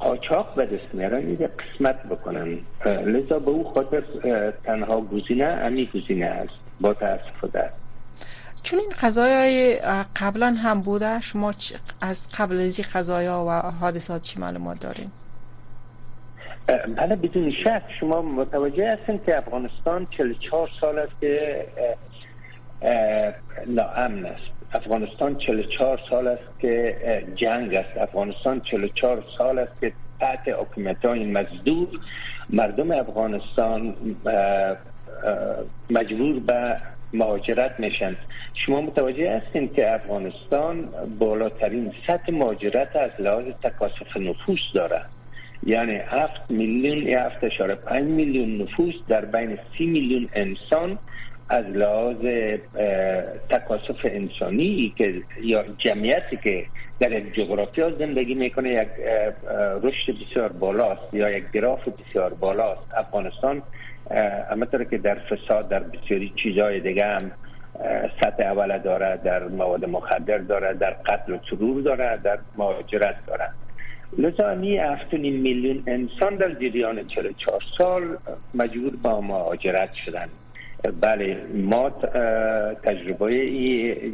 قاچاق 0.00 0.54
به 0.54 0.66
دست 0.66 0.94
میارن 0.94 1.36
قسمت 1.36 2.06
بکنن 2.06 2.58
لذا 2.86 3.38
به 3.38 3.50
او 3.50 3.64
خاطر 3.64 4.02
تنها 4.64 5.00
گزینه 5.00 5.44
امی 5.44 5.86
گزینه 5.94 6.26
است 6.26 6.54
با 6.80 6.94
تاسف 6.94 7.44
در 7.52 7.70
چون 8.62 8.78
این 8.78 8.92
قضایای 9.00 9.76
قبلا 10.16 10.46
هم 10.46 10.80
بوده 10.80 11.20
شما 11.20 11.54
از 12.00 12.18
قبل 12.38 12.60
از 12.60 12.78
این 12.78 12.88
قضایا 12.94 13.44
و 13.48 13.50
حادثات 13.50 14.22
چی 14.22 14.40
معلومات 14.40 14.80
دارین؟ 14.80 15.10
بله 16.96 17.16
بدون 17.16 17.50
شک 17.50 17.82
شما 18.00 18.22
متوجه 18.22 18.92
هستین 18.92 19.20
که 19.26 19.38
افغانستان 19.38 20.06
44 20.16 20.70
سال 20.80 20.98
است 20.98 21.20
که 21.20 21.64
ناامن 23.66 24.26
است. 24.26 24.49
افغانستان 24.72 25.36
44 25.36 26.00
سال 26.10 26.26
است 26.26 26.60
که 26.60 26.96
جنگ 27.36 27.74
است. 27.74 27.98
افغانستان 27.98 28.60
44 28.60 29.24
سال 29.38 29.58
است 29.58 29.80
که 29.80 29.92
تحت 30.20 30.48
حکومت 30.48 31.04
های 31.04 31.24
مزدور 31.24 31.88
مردم 32.50 32.90
افغانستان 32.90 33.94
مجبور 35.90 36.40
به 36.40 36.76
مهاجرت 37.12 37.80
میشن 37.80 38.16
شما 38.54 38.80
متوجه 38.80 39.36
هستین 39.36 39.68
که 39.74 39.94
افغانستان 39.94 40.88
بالاترین 41.18 41.92
سطح 42.06 42.32
مهاجرت 42.32 42.96
از 42.96 43.10
لحاظ 43.18 43.44
تکاسف 43.62 44.16
نفوس 44.16 44.60
داره. 44.74 45.02
یعنی 45.66 45.94
هفت 45.94 46.50
میلیون 46.50 46.98
یا 46.98 47.22
هفت 47.22 47.44
اشاره 47.44 47.74
پنج 47.74 48.04
میلیون 48.04 48.62
نفوس 48.62 48.94
در 49.08 49.24
بین 49.24 49.58
سی 49.78 49.86
میلیون 49.86 50.28
انسان 50.34 50.98
از 51.50 51.64
لحاظ 51.66 52.26
تکاسف 53.50 54.00
انسانی 54.04 54.92
که 54.96 55.14
یا 55.42 55.64
جمعیتی 55.78 56.36
که 56.36 56.64
در 57.00 57.12
یک 57.12 57.34
جغرافیا 57.34 57.90
زندگی 57.90 58.34
می‌کنه 58.34 58.68
یک 58.68 58.88
رشد 59.82 60.12
بسیار 60.12 60.52
بالاست 60.52 61.14
یا 61.14 61.30
یک 61.30 61.44
گراف 61.52 61.88
بسیار 61.88 62.34
بالاست. 62.34 62.94
افغانستان 62.96 63.62
همطور 64.50 64.84
که 64.84 64.98
در 64.98 65.14
فساد 65.14 65.68
در 65.68 65.78
بسیاری 65.78 66.32
چیزهای 66.42 66.80
دیگه 66.80 67.04
هم 67.04 67.30
سطح 68.20 68.42
اول 68.42 68.78
داره 68.78 69.20
در 69.24 69.44
مواد 69.44 69.84
مخدر 69.84 70.38
داره 70.38 70.74
در 70.74 70.90
قتل 70.90 71.32
و 71.32 71.38
سرور 71.50 71.82
داره 71.82 72.18
در 72.24 72.38
مهاجرت 72.58 73.16
داره. 73.26 73.48
لذا 74.18 74.54
می 74.54 75.30
میلیون 75.30 75.82
انسان 75.86 76.36
در 76.36 76.50
جریان 76.50 77.06
44 77.08 77.62
سال 77.78 78.02
مجبور 78.54 78.92
با 79.02 79.20
مهاجرت 79.20 79.94
شدن. 79.94 80.28
بله 81.00 81.36
ما 81.54 81.90
تجربه 82.82 84.12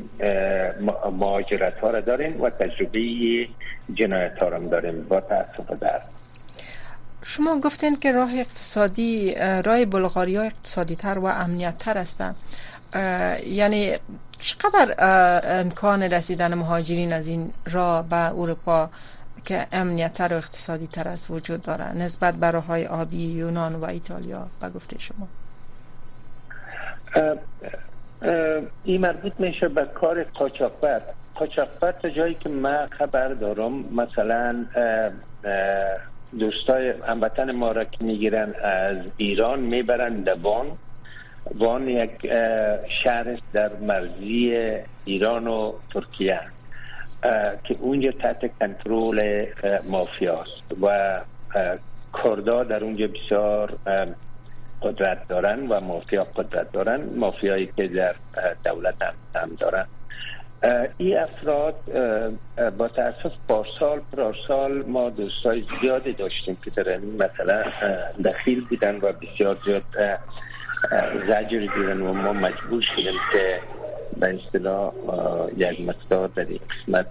مهاجرت 1.19 1.79
ها 1.79 1.91
را 1.91 2.01
داریم 2.01 2.41
و 2.41 2.51
تجربه 2.51 3.01
جنایت 3.95 4.39
ها 4.39 4.49
را 4.49 4.59
داریم 4.59 5.03
با 5.09 5.21
تاسف 5.21 5.71
در 5.81 6.01
شما 7.25 7.61
گفتین 7.61 7.97
که 7.97 8.13
راه 8.13 8.35
اقتصادی 8.35 9.35
راه 9.65 9.85
بلغاری 9.85 10.37
ها 10.37 10.43
اقتصادی 10.43 10.97
تر 10.97 11.19
و 11.19 11.25
امنیت 11.27 11.79
تر 11.79 11.99
هستند 11.99 12.37
یعنی 13.47 13.97
چقدر 14.39 14.95
امکان 15.61 16.03
رسیدن 16.03 16.55
مهاجرین 16.55 17.13
از 17.13 17.27
این 17.27 17.51
راه 17.73 18.09
به 18.09 18.17
اروپا 18.17 18.91
که 19.45 19.67
امنیتتر 19.73 20.33
و 20.33 20.37
اقتصادی 20.37 20.87
تر 20.87 21.09
از 21.09 21.31
وجود 21.31 21.63
داره 21.63 21.93
نسبت 21.93 22.35
به 22.35 22.59
های 22.59 22.87
آبی 22.87 23.27
یونان 23.27 23.75
و 23.75 23.85
ایتالیا؟ 23.85 24.47
به 24.61 24.69
گفته 24.69 24.99
شما. 24.99 25.29
این 28.85 29.01
مربوط 29.01 29.33
میشه 29.39 29.69
به 29.69 29.85
کار 29.85 30.25
قاچاقبر. 30.25 31.01
قاچاقبر 31.35 31.93
تا 31.93 32.09
جایی 32.09 32.35
که 32.35 32.49
من 32.49 32.87
خبر 32.87 33.29
دارم 33.29 33.73
مثلا 33.95 34.65
دوستای 36.39 36.95
هموطن 37.09 37.53
ما 37.53 37.73
را 37.73 37.85
که 37.85 38.05
می‌گیرن 38.05 38.55
از 38.63 38.97
ایران 39.17 39.61
می‌برن 39.61 40.15
دبان 40.15 40.67
وان 41.55 41.89
یک 41.89 42.27
شهر 43.05 43.39
در 43.53 43.71
مرزی 43.77 44.71
ایران 45.05 45.47
و 45.47 45.73
ترکیه 45.93 46.41
که 47.65 47.77
اونجا 47.79 48.11
تحت 48.11 48.59
کنترل 48.59 49.47
مافیاست 49.89 50.83
و 50.83 51.21
کردا 52.23 52.65
در 52.65 52.85
اونجا 52.85 53.07
بسیار 53.07 53.79
قدرت 54.83 55.29
دارن 55.29 55.67
و 55.69 55.81
مافیا 55.81 56.25
قدرت 56.25 56.73
دارن. 56.73 57.01
مافیایی 57.17 57.69
که 57.77 57.89
در 57.89 58.15
دولت 58.65 59.03
هم, 59.03 59.15
هم 59.35 59.51
دارن. 59.59 59.87
این 60.99 61.19
افراد 61.19 61.75
با 62.79 62.89
تاسف 62.89 63.33
پارسال 63.49 64.01
پارسال 64.17 64.85
ما 64.87 65.11
دوستای 65.11 65.65
زیادی 65.81 66.13
داشتیم 66.13 66.57
که 66.65 66.71
در 66.71 66.99
مثلا 66.99 67.65
دخیل 68.25 68.65
بودن 68.65 68.97
و 68.97 69.13
بسیار 69.13 69.59
زیاد 69.65 69.83
زجر 71.29 71.59
دیدن 71.59 72.01
و 72.01 72.13
ما 72.13 72.33
مجبور 72.33 72.83
شدیم 72.83 73.15
که 73.33 73.61
به 74.21 74.35
اصطلاح 74.35 74.93
یک 75.57 75.81
مقدار 75.81 76.29
در 76.29 76.45
این 76.45 76.61
قسمت 76.71 77.07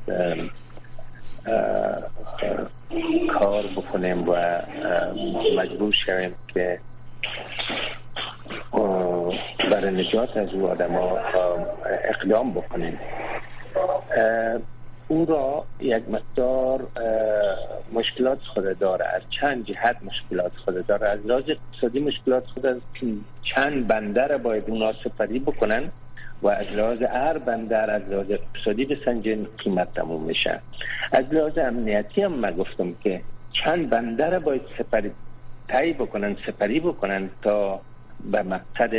کار 3.40 3.64
بکنیم 3.64 4.30
و 4.30 4.62
مجبور 5.58 5.94
شویم 6.06 6.36
که 6.54 6.80
برای 9.72 10.08
نجات 10.08 10.38
از 10.38 10.54
او 10.54 10.68
آدم 10.68 10.96
اقدام 12.10 12.52
بکنیم. 12.52 13.00
او 15.08 15.26
را 15.26 15.66
یک 15.80 16.04
مقدار 16.10 16.88
مشکلات 17.94 18.40
خود 18.54 18.80
داره. 18.80 19.06
از 19.06 19.22
چند 19.30 19.66
جهت 19.66 19.96
مشکلات 20.04 20.52
خود 20.66 20.88
داره. 20.88 21.08
از 21.08 21.26
لحاظ 21.26 21.44
اقتصادی 21.48 22.00
مشکلات 22.00 22.46
خود 22.48 22.66
از 22.66 22.78
چند 23.44 23.88
بندر 23.88 24.38
باید 24.38 24.70
اونا 24.70 24.94
سپری 24.94 25.40
بکنن 25.40 25.84
و 26.42 26.48
از 26.48 26.66
لحاظ 26.68 27.02
هر 27.02 27.38
بندر 27.38 27.90
از 27.90 28.10
لحاظ 28.10 28.32
اقتصادی 28.32 28.86
بسنجن 28.86 29.48
قیمت 29.58 29.94
تموم 29.94 30.24
میشه. 30.24 30.60
از 31.12 31.26
لحاظ 31.34 31.58
امنیتی 31.58 32.22
هم 32.22 32.32
من 32.32 32.52
گفتم 32.52 32.94
که 33.04 33.22
چند 33.52 33.90
بندر 33.90 34.40
باید 34.40 34.62
سپری 34.78 35.12
تایی 35.68 35.94
بکنن 35.94 36.36
سپری 36.48 36.80
بکنن 36.80 37.30
تا 37.42 37.80
به 38.32 38.44
مقصد 38.44 38.96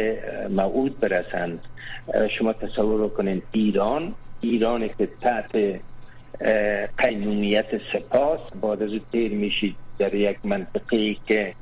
موعود 0.50 1.00
برسند. 1.00 1.61
شما 2.38 2.52
تصور 2.52 3.09
کنین 3.09 3.42
ایران 3.52 4.14
ایران 4.40 4.88
که 4.88 5.09
تحت 5.21 5.80
قیمومیت 6.99 7.66
سپاس 7.92 8.40
بعد 8.62 8.83
از 8.83 8.90
تیر 9.12 9.33
میشید 9.33 9.76
در 9.99 10.14
یک 10.14 10.38
منطقه 10.45 11.16
که 11.26 11.54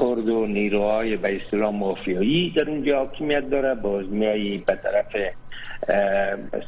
کرد 0.00 0.28
و 0.28 0.46
نیروهای 0.46 1.16
به 1.16 1.36
اسلام 1.36 1.76
مافیایی 1.76 2.50
در 2.50 2.70
اونجا 2.70 2.98
حاکمیت 2.98 3.50
داره 3.50 3.74
باز 3.74 4.08
میایی 4.08 4.58
به 4.58 4.76
طرف 4.76 5.16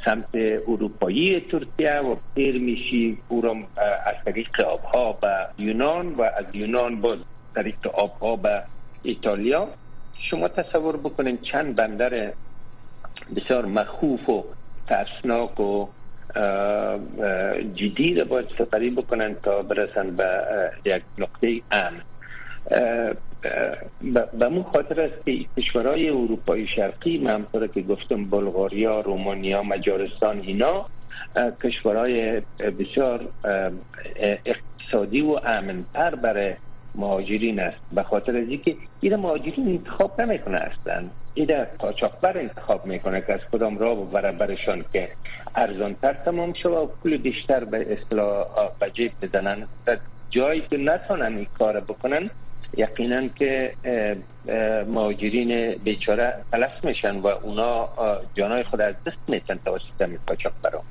سمت 0.04 0.28
اروپایی 0.68 1.40
ترکیه 1.40 1.98
و 1.98 2.16
پیر 2.34 2.58
میشی 2.58 3.18
او 3.28 3.40
را 3.40 3.56
از 4.06 4.14
طریق 4.24 4.60
آبها 4.60 5.12
به 5.12 5.62
یونان 5.64 6.14
و 6.14 6.22
از 6.22 6.44
یونان 6.52 7.00
باز 7.00 7.18
طریق 7.54 7.86
آبها 7.86 8.36
به 8.36 8.62
ایتالیا. 9.02 9.68
شما 10.30 10.48
تصور 10.48 10.96
بکنین 10.96 11.38
چند 11.38 11.76
بندر 11.76 12.32
بسیار 13.36 13.66
مخوف 13.66 14.28
و 14.28 14.44
ترسناک 14.86 15.60
و 15.60 15.86
جدی 17.74 18.14
را 18.14 18.24
باید 18.24 18.46
سپری 18.58 18.90
بکنن 18.90 19.34
تا 19.42 19.62
برسن 19.62 20.16
به 20.16 20.42
یک 20.84 21.02
نقطه 21.18 21.60
امن. 21.70 22.00
به 24.38 24.48
مو 24.48 24.62
خاطر 24.62 25.00
است 25.00 25.24
که 25.24 25.44
کشورهای 25.56 26.08
اروپای 26.08 26.66
شرقی 26.66 27.26
همطور 27.26 27.66
که 27.66 27.82
گفتم 27.82 28.24
بلغاریا 28.24 29.00
رومانیا 29.00 29.62
مجارستان 29.62 30.40
اینا 30.40 30.86
کشورهای 31.62 32.42
بسیار 32.80 33.28
اقتصادی 34.16 35.20
و 35.20 35.40
امنتر 35.44 36.14
برای 36.14 36.54
مهاجرین 36.96 37.60
است. 37.60 37.76
به 37.92 38.02
خاطر 38.02 38.36
از 38.36 38.48
اینکه 38.48 38.76
این 39.00 39.16
مهاجرین 39.16 39.68
انتخاب 39.68 40.20
نمی‌کنه 40.20 40.56
اصلا. 40.56 41.04
این 41.34 41.64
قاچاقبر 41.78 42.38
انتخاب 42.38 42.86
می‌کنه 42.86 43.20
که 43.20 43.32
از 43.32 43.40
کدام 43.52 43.78
راه 43.78 44.10
بره 44.10 44.32
برشان 44.32 44.84
که 44.92 45.08
ارزانتر 45.54 46.12
تمام 46.12 46.52
شد 46.52 46.70
و 46.70 46.90
پول 47.02 47.16
بیشتر 47.16 47.64
به 47.64 47.92
اصطلاح 47.92 48.46
به 48.80 48.90
جیب 48.90 49.12
بزنن 49.22 49.66
جایی 50.30 50.60
که 50.60 50.76
نتونن 50.76 51.36
این 51.36 51.46
کار 51.58 51.80
بکنن 51.80 52.30
یقینا 52.76 53.28
که 53.28 53.72
مهاجرین 54.86 55.72
بیچاره 55.72 56.34
تلف 56.52 56.84
میشن 56.84 57.16
و 57.16 57.26
اونا 57.26 57.88
جانای 58.34 58.62
خود 58.62 58.80
از 58.80 58.94
دست 59.06 59.18
میتن 59.28 59.58
توسط 59.64 60.02
همین 60.02 60.18
قاچاق 60.26 60.52
برام 60.62 60.82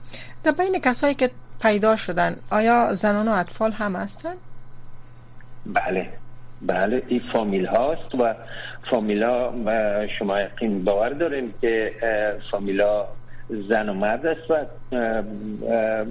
در 0.43 0.51
بین 0.51 0.79
کسایی 0.79 1.15
که 1.15 1.29
پیدا 1.61 1.95
شدن 1.95 2.35
آیا 2.51 2.93
زنان 2.93 3.27
و 3.27 3.31
اطفال 3.31 3.71
هم 3.71 3.95
هستن؟ 3.95 4.35
بله. 5.65 6.09
بله 6.61 7.03
این 7.07 7.21
فامیل 7.33 7.65
هاست 7.65 8.15
و 8.15 8.33
فامیلا 8.89 9.53
شما 10.07 10.41
یقین 10.41 10.83
باور 10.83 11.09
داریم 11.09 11.53
که 11.61 11.91
فامیلا 12.51 13.05
زن 13.49 13.89
و 13.89 13.93
مرد 13.93 14.25
است 14.25 14.51
و 14.51 14.55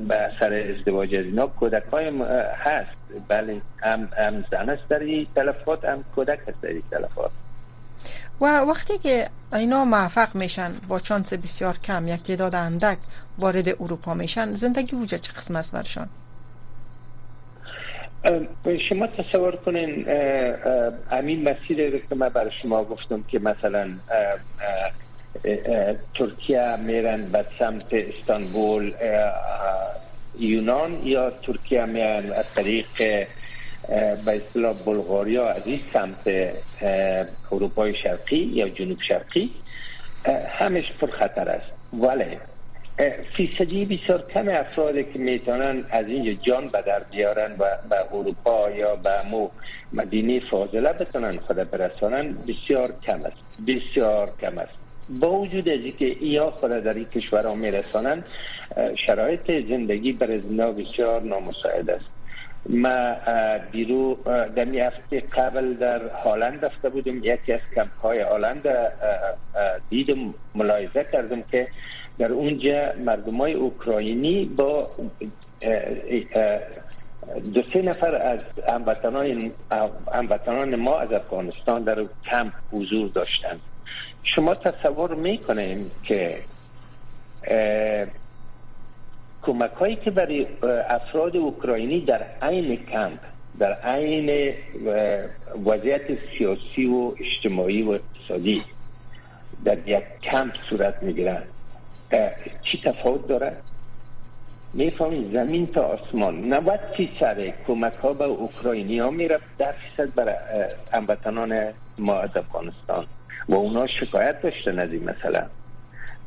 به 0.09 0.15
اثر 0.15 0.75
ازدواج 0.79 1.15
از 1.15 1.25
اینا 1.25 1.47
کودک 1.47 1.83
های 1.83 2.23
هست. 2.57 2.97
بله 3.29 3.61
هم, 3.83 4.09
هم 4.19 4.45
زن 4.51 4.71
است 4.71 4.89
در 4.89 4.99
این 4.99 5.27
تلفات 5.35 5.85
هم 5.85 6.05
کودک 6.15 6.39
است 6.49 6.63
در 6.63 6.69
این 6.69 6.83
تلفات. 6.91 7.31
و 8.41 8.61
وقتی 8.61 8.99
که 8.99 9.29
اینا 9.53 9.85
موفق 9.85 10.35
میشن 10.35 10.73
با 10.89 11.01
چانس 11.01 11.33
بسیار 11.33 11.79
کم 11.79 12.09
یک 12.09 12.23
تعداد 12.23 12.55
اندک 12.55 12.99
وارد 13.39 13.69
اروپا 13.69 14.15
میشن 14.15 14.55
زندگی 14.55 14.97
وجه 14.97 15.19
چه 15.19 15.33
قسم 15.33 15.57
است 15.57 15.73
برشان؟ 15.73 16.09
شما 18.89 19.07
تصور 19.07 19.57
کنین 19.57 20.09
همین 21.11 21.49
مسیر 21.49 21.99
که 21.99 22.15
من 22.15 22.29
برای 22.29 22.51
شما 22.63 22.85
گفتم 22.85 23.25
که 23.29 23.39
مثلا 23.39 23.91
ترکیه 26.15 26.77
میرن 26.77 27.25
به 27.25 27.45
سمت 27.59 27.87
استانبول 27.93 28.93
یونان 30.39 31.07
یا 31.07 31.31
ترکیه 31.31 31.85
میرن 31.85 32.33
از 32.33 32.45
طریق 32.55 32.87
به 34.25 34.43
اصطلاح 34.47 34.75
بلغاریا 34.75 35.49
از 35.49 35.63
این 35.65 35.81
سمت 35.93 36.53
اروپای 37.53 37.95
شرقی 38.03 38.37
یا 38.37 38.69
جنوب 38.69 38.99
شرقی؟ 39.09 39.51
همش 40.49 40.93
پر 40.93 41.11
خطر 41.11 41.49
است. 41.49 41.67
ولی 41.93 42.37
فیصدی 43.37 43.85
بسیار 43.85 44.23
کم 44.35 44.49
افرادی 44.49 45.05
که 45.05 45.19
می‌تونن 45.19 45.85
از 45.91 46.07
اینجا 46.09 46.33
جان 46.33 46.69
به 46.69 46.83
در 46.83 47.03
بیارن 47.13 47.53
و 47.53 47.65
به 47.91 48.15
اروپا 48.15 48.71
یا 48.71 48.97
به 48.97 49.23
مو 49.31 49.49
مدینه 49.93 50.41
فاضله 50.41 50.93
بتونن 50.93 51.33
خود 51.33 51.57
برسانن 51.71 52.37
بسیار 52.49 52.93
کم 53.07 53.25
است 53.25 53.37
بسیار 53.67 54.31
کم 54.41 54.59
است. 54.59 54.75
با 55.21 55.33
وجود 55.33 55.69
از 55.69 55.81
که 55.99 56.07
یا 56.21 56.51
خود 56.51 56.71
در 56.71 56.95
این 56.95 57.05
کشورها 57.05 57.55
میرسانن 57.55 58.25
شرایط 59.07 59.69
زندگی 59.69 60.13
بر 60.13 60.33
ازنا 60.33 60.73
بسیار 60.73 61.23
نامساعد 61.23 61.91
است. 61.91 62.05
ما 62.69 63.15
دیرو 63.73 64.19
دمی 64.57 64.81
هفته 64.81 65.21
قبل 65.21 65.75
در 65.75 66.09
هالند 66.09 66.65
رفته 66.65 66.89
بودم 66.89 67.17
یکی 67.19 67.53
از 67.53 67.61
کمپ 67.75 67.97
های 68.03 68.21
هالند 68.21 68.69
دیدم 69.91 70.35
ملاحظه 70.55 71.07
کردم 71.13 71.43
که 71.43 71.69
در 72.19 72.33
اونجا 72.33 72.93
مردم 73.05 73.37
های 73.37 73.53
اوکراینی 73.53 74.45
با 74.45 74.91
دو 77.55 77.63
سه 77.73 77.83
نفر 77.83 78.15
از 78.15 78.41
هموطنان 80.13 80.75
ما 80.75 80.99
از 80.99 81.13
افغانستان 81.13 81.83
در 81.83 82.07
کمپ 82.31 82.53
حضور 82.73 83.09
داشتند 83.09 83.61
شما 84.23 84.55
تصور 84.55 85.15
می‌کنیم 85.15 85.91
که 86.03 86.39
کمک 89.43 89.71
هایی 89.71 89.97
که 89.97 90.11
برای 90.11 90.47
افراد 90.89 91.37
اوکراینی 91.37 92.01
در 92.01 92.23
عین 92.43 92.77
کمپ 92.77 93.19
در 93.59 93.73
عین 93.73 94.55
وضعیت 95.67 96.03
سیاسی 96.39 96.87
و 96.87 97.13
اجتماعی 97.21 97.83
و 97.83 97.91
اقتصادی 97.91 98.63
در 99.65 99.89
یک 99.89 100.05
کمپ 100.23 100.53
صورت 100.71 101.03
می‌گیرن 101.03 101.43
چی 102.63 102.81
تفاوت 102.85 103.29
داره؟ 103.29 103.57
می‌فهمید 104.75 105.33
زمین 105.33 105.67
تا 105.67 105.83
آسمان. 105.83 106.53
90 106.53 106.81
فیصد 106.97 107.65
کمک 107.67 107.95
ها 107.95 108.13
به 108.13 108.25
اوکراینی 108.25 108.99
ها 108.99 109.11
میره 109.11 109.39
در 109.59 109.73
فیصد 109.73 110.15
برای 110.15 110.35
هموطنان 110.93 111.73
ما 111.99 112.19
از 112.19 112.37
افغانستان. 112.37 113.07
و 113.49 113.55
اونا 113.55 113.87
شکایت 113.87 114.43
داشتن 114.43 114.79
از 114.79 114.91
مثلا 114.91 115.47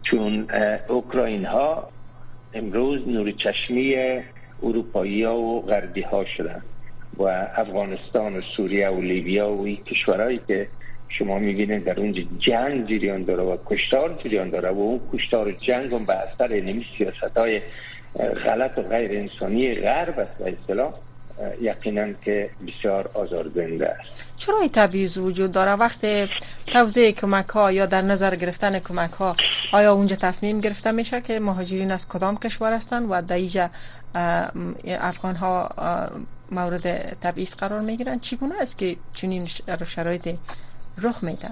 چون 0.04 0.48
اوکراین 0.88 1.46
ها 1.46 1.90
امروز 2.54 3.08
نور 3.08 3.32
چشمی 3.32 3.96
اروپایی 4.64 5.24
ها 5.24 5.38
و 5.38 5.62
غربی 5.62 6.02
ها 6.02 6.26
شدن. 6.26 6.62
و 7.18 7.24
افغانستان 7.56 8.38
و 8.38 8.42
سوریه 8.42 8.90
و 8.90 9.02
لیبیا 9.02 9.54
و 9.54 9.66
این 9.66 9.84
کشورهایی 9.84 10.40
که 10.48 10.68
شما 11.10 11.40
می‌بینید 11.40 11.84
در 11.84 12.00
اونجا 12.00 12.22
جنگ 12.40 12.86
جریان 12.88 13.24
داره 13.24 13.44
و 13.44 13.58
کشتار 13.66 14.20
جریان 14.24 14.50
داره 14.50 14.70
و 14.70 14.80
اون 14.80 15.00
کشتار 15.14 15.52
جنگ 15.52 15.94
هم 15.94 16.06
به 16.06 16.14
اثر 16.14 16.54
نمی 16.54 16.86
سیاست 16.98 17.38
های 17.38 17.62
غلط 18.46 18.78
و 18.78 18.82
غیر 18.82 19.12
انسانی 19.12 19.76
غرب 19.76 20.20
است. 20.20 20.38
به 20.38 20.56
اصطلاح 20.62 20.94
یقینا 21.62 22.14
که 22.26 22.50
بسیار 22.68 23.10
آزاردهنده 23.14 23.88
است. 23.88 24.24
چرا 24.38 24.60
این 24.60 24.70
تبعیض 24.74 25.18
وجود 25.18 25.52
داره؟ 25.52 25.72
وقت 25.72 26.30
توزیع 26.68 27.12
کمک 27.12 27.50
ها 27.50 27.72
یا 27.72 27.86
در 27.86 28.02
نظر 28.02 28.36
گرفتن 28.36 28.80
کمک 28.80 29.12
ها 29.12 29.36
آیا 29.72 29.94
اونجا 29.94 30.16
تصمیم 30.16 30.60
گرفته 30.60 30.92
میشه 30.92 31.22
که 31.22 31.40
مهاجرین 31.40 31.92
از 31.92 32.08
کدام 32.08 32.38
کشور 32.38 32.74
هستند 32.74 33.08
و 33.10 33.22
در 33.22 33.70
افغان 34.86 35.36
ها 35.36 35.70
مورد 36.52 37.18
تبعیض 37.22 37.54
قرار 37.54 37.82
می‌گیرن 37.82 38.20
چگونه 38.20 38.54
است 38.62 38.78
که 38.78 38.96
چنین 39.14 39.48
شرایط 39.96 40.30
رخ 41.02 41.24
میده. 41.24 41.50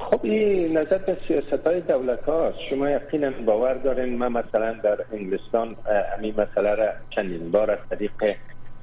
خب 0.00 0.20
این 0.22 0.78
نظر 0.78 0.98
به 0.98 1.16
سیاست 1.28 1.66
های 1.66 1.80
دولت 1.80 2.24
هاست 2.24 2.58
شما 2.70 2.90
یقینا 2.90 3.30
باور 3.46 3.74
دارین 3.74 4.18
ما 4.18 4.28
مثلا 4.28 4.72
در 4.72 4.98
انگلستان 5.12 5.76
همین 6.16 6.34
مسئله 6.40 6.74
را 6.74 6.88
چندین 7.10 7.50
بار 7.50 7.70
از 7.70 7.78
طریق 7.90 8.36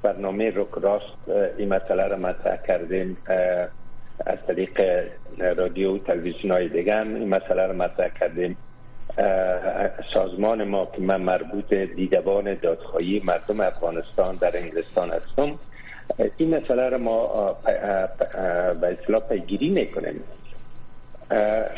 برنامه 0.03 0.49
روک 0.49 0.69
راست 0.81 1.29
این 1.57 1.69
مسئله 1.73 2.07
را 2.07 2.17
مطرح 2.17 2.57
کردیم 2.57 3.17
از 4.25 4.37
طریق 4.47 5.05
رادیو 5.57 5.95
و 5.95 5.97
تلویزیون 5.97 6.51
های 6.51 6.69
دیگه 6.69 6.97
این 6.97 7.29
مسئله 7.29 7.67
را 7.67 7.73
مطرح 7.73 8.09
کردیم. 8.09 8.57
سازمان 10.13 10.63
ما 10.63 10.85
که 10.85 11.01
من 11.01 11.21
مربوط 11.21 11.73
دیدبان 11.73 12.53
دادخواهی 12.53 13.21
مردم 13.25 13.59
افغانستان 13.59 14.35
در 14.35 14.57
انگلستان 14.57 15.09
هستم 15.09 15.59
این 16.37 16.55
مسئله 16.55 16.89
را 16.89 16.97
ما 16.97 17.55
به 18.81 18.97
اصلاح 19.01 19.21
پیگیری 19.29 19.69
می‌کنیم. 19.69 20.23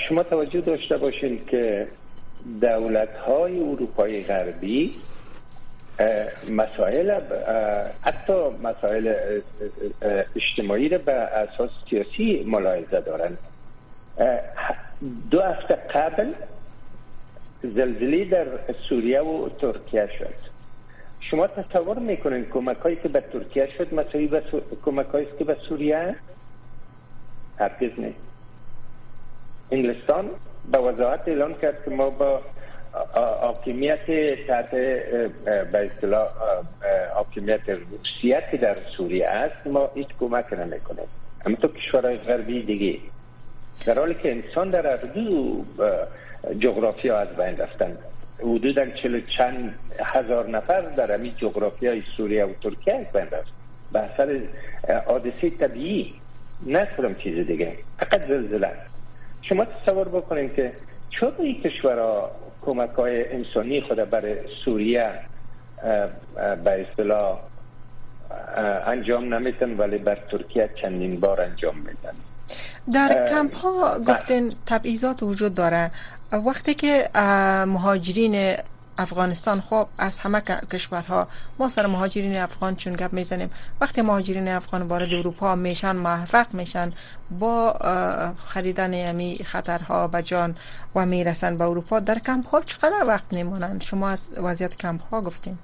شما 0.09 0.23
توجه 0.23 0.61
داشته 0.61 0.97
باشین 0.97 1.45
که 1.45 1.87
دولت 2.61 3.15
های 3.15 3.59
اروپای 3.59 4.23
غربی 4.23 4.95
مسائل 6.49 7.19
حتی 8.01 8.33
مسائل 8.63 9.13
اجتماعی 10.35 10.89
را 10.89 10.97
به 10.97 11.13
اساس 11.13 11.69
سیاسی 11.89 12.43
ملاحظه 12.47 13.01
دارن. 13.01 13.37
دو 15.31 15.41
هفته 15.41 15.73
قبل 15.73 16.33
زلزله 17.61 18.25
در 18.25 18.45
سوریه 18.89 19.21
و 19.21 19.49
ترکیه 19.49 20.09
شد. 20.19 20.52
شما 21.33 21.47
تصور 21.47 21.99
می‌کنین 21.99 22.45
کمک 22.45 22.77
هایی 22.77 22.95
که 22.95 23.09
به 23.09 23.21
ترکیه 23.21 23.69
شد 23.77 23.93
مساوی 23.93 24.27
به 24.27 24.41
کمک 24.85 25.05
هایی 25.05 25.27
که 25.39 25.43
به 25.43 25.55
سوریه؟ 25.69 26.15
هرگز 27.59 27.99
نیست 27.99 28.19
انگلستان 29.71 30.29
به 30.71 30.77
وضاحت 30.77 31.27
اعلان 31.27 31.53
کرد 31.53 31.85
که 31.85 31.91
ما 31.91 32.09
با 32.09 32.41
حاکمیت 33.41 34.05
تحت 34.47 34.71
به 34.71 35.91
اصطلاح 35.93 36.27
حاکمیت 37.13 37.69
روسیه 37.69 38.43
که 38.51 38.57
در 38.57 38.77
سوریه 38.97 39.27
است 39.27 39.67
ما 39.67 39.89
هیچ 39.95 40.07
کمک 40.19 40.53
نمی‌کنیم. 40.53 41.07
همینطور 41.45 41.71
کشورهای 41.71 42.17
غربی 42.17 42.63
دیگه. 42.63 42.99
در 43.85 43.99
حالی 43.99 44.15
که 44.15 44.31
انسان 44.31 44.69
در 44.69 44.87
اردو 44.87 45.65
جغرافیا 46.59 47.17
از 47.17 47.27
بین 47.27 47.57
رفتن. 47.57 47.97
حدودا 48.39 48.85
چلو 48.85 49.19
چند 49.37 49.75
هزار 49.99 50.49
نفر 50.49 50.81
در 50.81 51.11
همین 51.11 51.33
جغرافی 51.37 51.87
های 51.87 52.03
سوریه 52.17 52.45
و 52.45 52.53
ترکیه 52.63 53.07
بین 53.13 53.21
رفت 53.21 53.53
به 53.93 53.99
اثر 53.99 54.39
حادثه 55.05 55.49
طبیعی 55.49 56.13
نه 56.65 56.87
چیز 57.19 57.47
دیگه 57.47 57.73
فقط 57.99 58.27
زلزله. 58.27 58.71
شما 59.41 59.65
تصور 59.65 60.07
بکنید 60.07 60.53
که 60.53 60.73
چرا 61.09 61.33
این 61.39 61.61
کشورها 61.61 62.31
کمک 62.61 62.89
های 62.89 63.33
انسانی 63.33 63.81
خود 63.81 64.09
برای 64.09 64.35
سوریه 64.65 65.09
به 66.63 66.87
اصطلاح 66.89 67.39
انجام 68.87 69.33
نمیتن 69.33 69.77
ولی 69.77 69.97
بر 69.97 70.17
ترکیه 70.31 70.69
چندین 70.81 71.19
بار 71.19 71.41
انجام 71.41 71.75
میدن؟ 71.75 72.13
در 72.93 73.29
کمپ 73.29 73.55
ها 73.55 73.99
گفتین 73.99 74.53
تبعیضات 74.65 75.23
وجود 75.23 75.55
داره. 75.55 75.91
وقتی 76.33 76.73
که 76.73 77.09
مهاجرین 77.67 78.55
افغانستان 78.97 79.61
خب 79.61 79.87
از 79.97 80.17
همه 80.19 80.41
کشورها 80.41 81.27
ما 81.59 81.69
سر 81.69 81.85
مهاجرین 81.85 82.37
افغان 82.37 82.75
چون 82.75 82.93
گپ 82.93 83.13
می‌زنیم. 83.13 83.49
وقتی 83.81 84.01
مهاجرین 84.01 84.47
افغان 84.47 84.81
وارد 84.81 85.13
اروپا 85.13 85.55
میشن 85.55 85.95
موفق 85.95 86.53
میشن 86.53 86.91
با 87.39 87.73
خریدن 88.45 88.93
یمی 88.93 89.39
خطرها 89.45 90.07
به 90.07 90.23
جان 90.23 90.55
و 90.95 91.05
می‌رسن 91.05 91.57
به 91.57 91.63
اروپا 91.63 91.99
در 91.99 92.19
کمپ 92.19 92.47
ها 92.47 92.61
چقدر 92.61 93.03
وقت 93.07 93.33
میمونن؟ 93.33 93.79
شما 93.79 94.09
از 94.09 94.19
وضعیت 94.37 94.77
کمپ 94.77 95.01
ها 95.01 95.21
گفتین. 95.21 95.57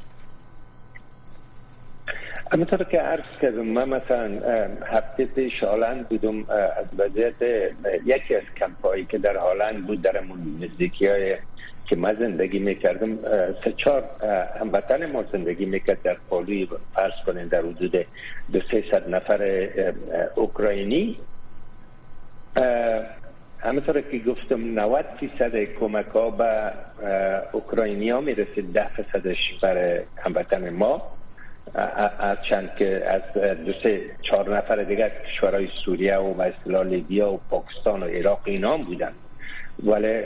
همینطور 2.52 2.84
که 2.84 3.00
عرض 3.00 3.40
کردم 3.42 3.66
من 3.66 3.90
مثلا 3.90 4.30
هفته 4.86 5.26
پیش 5.26 5.64
هالند 5.64 6.10
بودم 6.10 6.50
از 6.50 6.86
وضعیت 6.98 7.42
یکی 8.06 8.36
از 8.36 8.44
کمپایی 8.58 9.06
که 9.06 9.18
در 9.18 9.38
هالند 9.38 9.88
بود 9.88 10.02
در 10.02 10.22
نزدیکی 10.62 11.08
های 11.08 11.36
که 11.86 11.96
من 11.96 12.16
زندگی 12.20 12.60
می‌کردم 12.60 13.18
سه 13.64 13.72
چهار 13.78 14.04
هموطن 14.60 15.06
ما 15.06 15.24
زندگی 15.24 15.66
می‌کرد 15.66 16.02
در 16.02 16.18
پالوی 16.30 16.68
فرض 16.94 17.14
کنین 17.26 17.48
در 17.48 17.62
حدود 17.62 18.06
دو 18.54 18.60
سه 18.72 18.82
ست 18.82 19.08
نفر 19.08 19.70
اوکراینی. 20.36 21.18
همینطور 23.60 24.02
که 24.02 24.20
گفتم 24.20 24.80
90 24.80 25.06
فیصد 25.20 25.56
کمک 25.56 26.06
ها 26.06 26.30
به 26.30 26.72
اوکراینی 27.52 28.10
ها 28.10 28.22
می‌رسید 28.22 28.74
ده 28.74 28.88
فیصدش 28.88 29.60
برای 29.62 30.00
هموطن 30.18 30.70
ما. 30.70 31.19
از 31.74 32.38
چند 32.50 32.70
که 32.78 33.04
از 33.08 33.22
دو 33.66 33.74
سه 33.84 34.02
چهار 34.22 34.58
نفر 34.58 34.84
دیگر 34.84 35.10
کشورهای 35.10 35.68
سوریه 35.86 36.18
و 36.18 36.42
مثلا 36.42 36.82
لیبیا 36.82 37.34
و 37.34 37.40
پاکستان 37.50 38.04
و 38.04 38.06
عراق 38.06 38.42
اینا 38.46 38.74
هم 38.74 38.84
بودن. 38.84 39.12
ولی 39.84 40.24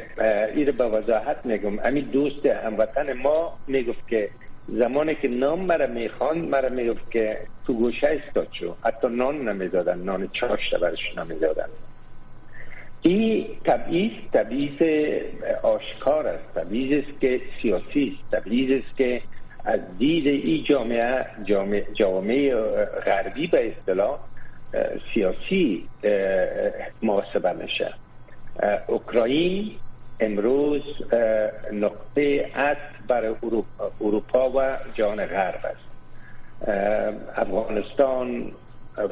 این 0.56 0.72
به 0.72 0.84
وضاحت 0.84 1.46
میگم. 1.46 1.80
امی 1.80 2.02
دوست 2.02 2.46
هموطن 2.46 3.14
ما 3.14 3.54
می‌گفت 3.68 4.08
که 4.08 4.30
زمانی 4.68 5.16
که 5.16 5.28
نام 5.28 5.60
مرا 5.60 5.88
می‌خوان 5.88 6.38
مرا 6.38 6.70
می‌گفت 6.70 7.12
که 7.12 7.38
تو 7.66 7.74
گوشه 7.74 8.08
استاد 8.08 8.48
شو. 8.52 8.76
حتی 8.84 9.08
نان 9.08 9.50
نمی‌دادن 9.50 10.00
نان 10.00 10.30
چاشت 10.34 10.76
برش 10.76 11.18
نمی‌دادن 11.18 11.68
این 13.02 13.46
تبعیض 13.66 14.12
تبعیض 14.34 14.82
آشکار 15.64 16.28
است. 16.28 16.54
تبعیض 16.56 17.04
است 17.04 17.22
که 17.22 17.42
سیاسی 17.62 18.18
است. 18.20 18.32
تبعیض 18.36 18.84
است 18.84 18.98
که 18.98 19.22
از 19.66 19.80
دید 19.98 20.28
این 20.28 20.64
جامعه 20.64 21.86
جامعه, 21.94 22.56
غربی 23.06 23.48
به 23.48 23.68
اصطلاح 23.68 24.20
سیاسی 25.14 25.88
محاسبه 27.02 27.54
میشه. 27.54 27.94
اوکراین 28.88 29.72
امروز 30.20 30.82
نقطه 31.74 32.52
عطف 32.56 33.08
برای 33.08 33.36
اروپا 34.02 34.50
و 34.50 34.78
جهان 34.96 35.26
غرب 35.26 35.60
است. 35.66 35.94
افغانستان 37.36 38.52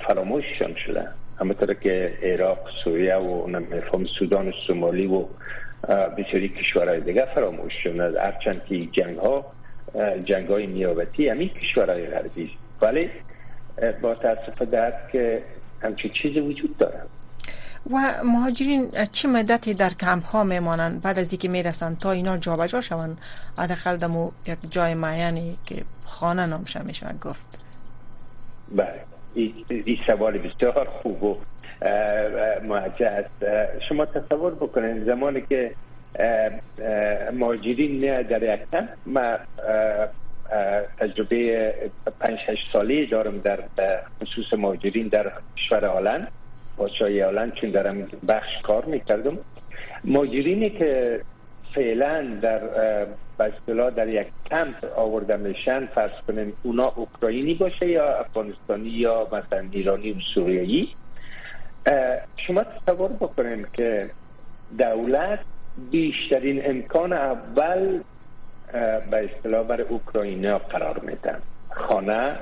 فراموششان 0.08 0.76
شده 0.76 1.08
همونطور 1.40 1.74
که 1.74 2.14
عراق 2.24 2.60
سوریه 2.84 3.16
و 3.16 3.48
نمیفهم 3.48 4.06
سودان 4.06 4.48
و 4.48 4.52
سومالی 4.68 5.08
و 5.08 5.26
بسیاری 6.18 6.50
کشورهای 6.50 7.00
دیگه 7.00 7.26
فراموش 7.26 7.74
شده. 7.84 8.22
هرچند 8.22 8.66
که 8.66 8.86
جنگ 8.86 9.18
ها 9.18 9.46
جنگ 10.26 10.48
های 10.48 10.68
نیابتی 10.68 11.30
همین 11.30 11.50
کشورهای 11.50 12.08
غربی. 12.08 12.52
ولی 12.82 13.10
با 14.02 14.16
تاسف 14.16 14.62
درد 14.62 15.10
که 15.12 15.42
همچین 15.82 16.12
چیزی 16.12 16.40
وجود 16.40 16.78
داره. 16.78 17.02
و 17.92 18.24
مهاجرین 18.24 18.92
چه 19.12 19.28
مدتی 19.28 19.74
در 19.74 19.94
کمپ 19.94 20.26
ها 20.26 20.44
میمانند 20.44 21.02
بعد 21.02 21.20
از 21.20 21.32
اینکه 21.32 21.48
می‌رسن 21.48 21.96
تا 21.96 22.12
اینا 22.12 22.38
جابجا 22.38 22.82
شوند؟ 22.82 23.18
حداقل 23.58 23.98
دمو 23.98 24.32
یک 24.48 24.58
جای 24.70 24.94
معینی 24.94 25.58
که 25.66 25.84
خانه 26.06 26.46
نامشه 26.46 26.82
میشه 26.84 27.06
گفت. 27.24 27.66
بله. 28.76 29.02
این 29.70 29.98
سوال 30.08 30.38
بسیار 30.38 30.86
خوب 30.86 31.24
و 31.24 31.38
است. 33.00 33.30
شما 33.90 34.06
تصور 34.06 34.56
بکنید 34.56 35.06
زمانی 35.06 35.42
که 35.42 35.72
مهاجرین 37.34 38.22
در 38.22 38.54
یک 38.54 38.62
ما 39.06 39.38
تجربه 41.00 41.74
پنج 42.20 42.40
هشت 42.48 42.72
ساله 42.74 43.06
دارم 43.06 43.38
در 43.38 43.60
خصوص 44.22 44.54
مهاجرین 44.54 45.08
در 45.08 45.32
کشور 45.58 45.86
آلند 45.86 46.28
پادشاهی 46.78 47.24
آلند 47.24 47.54
چون 47.54 47.72
دارم 47.72 48.08
بخش 48.28 48.62
کار 48.64 48.86
می‌کردم. 48.86 49.38
ماجرینی 50.04 50.70
که 50.70 51.22
فعلا 51.76 52.28
در 52.42 52.62
اصطلاح 53.40 53.90
در 53.90 54.08
یک 54.08 54.28
کمپ 54.50 54.86
آورده 54.96 55.36
میشن 55.38 55.86
فرض 55.86 56.12
کنیم 56.28 56.54
اونا 56.64 56.94
اوکراینی 56.96 57.54
باشه 57.54 57.88
یا 57.88 58.18
افغانستانی 58.20 58.90
یا 58.90 59.28
مثلا 59.32 59.64
ایرانی 59.72 60.12
و 60.12 60.16
سوریایی. 60.34 60.90
شما 62.38 62.64
تصور 62.64 63.10
بکنین 63.10 63.66
که 63.74 64.10
دولت 64.78 65.40
بیشترین 65.92 66.62
امکان 66.66 67.14
اول 67.14 68.00
به 69.12 69.30
اصطلاح 69.30 69.64
برای 69.68 69.84
اوکراینیا 69.84 70.58
قرار 70.58 71.00
میدن. 71.00 71.42
خانه 71.70 72.36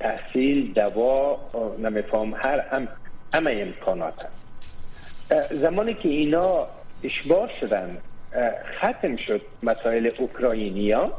تحصیل 0.00 0.72
دوا 0.72 1.38
نمیفهم 1.78 2.34
هر 2.36 2.60
هم 2.60 2.88
همه 3.34 3.52
امکانات 3.60 4.14
هست. 4.22 5.54
زمانی 5.54 5.94
که 5.94 6.08
اینا 6.08 6.66
اشبار 7.04 7.50
شدن 7.60 7.96
ختم 8.78 9.16
شد 9.16 9.40
مسائل 9.62 10.10
اوکراینیا 10.18 11.12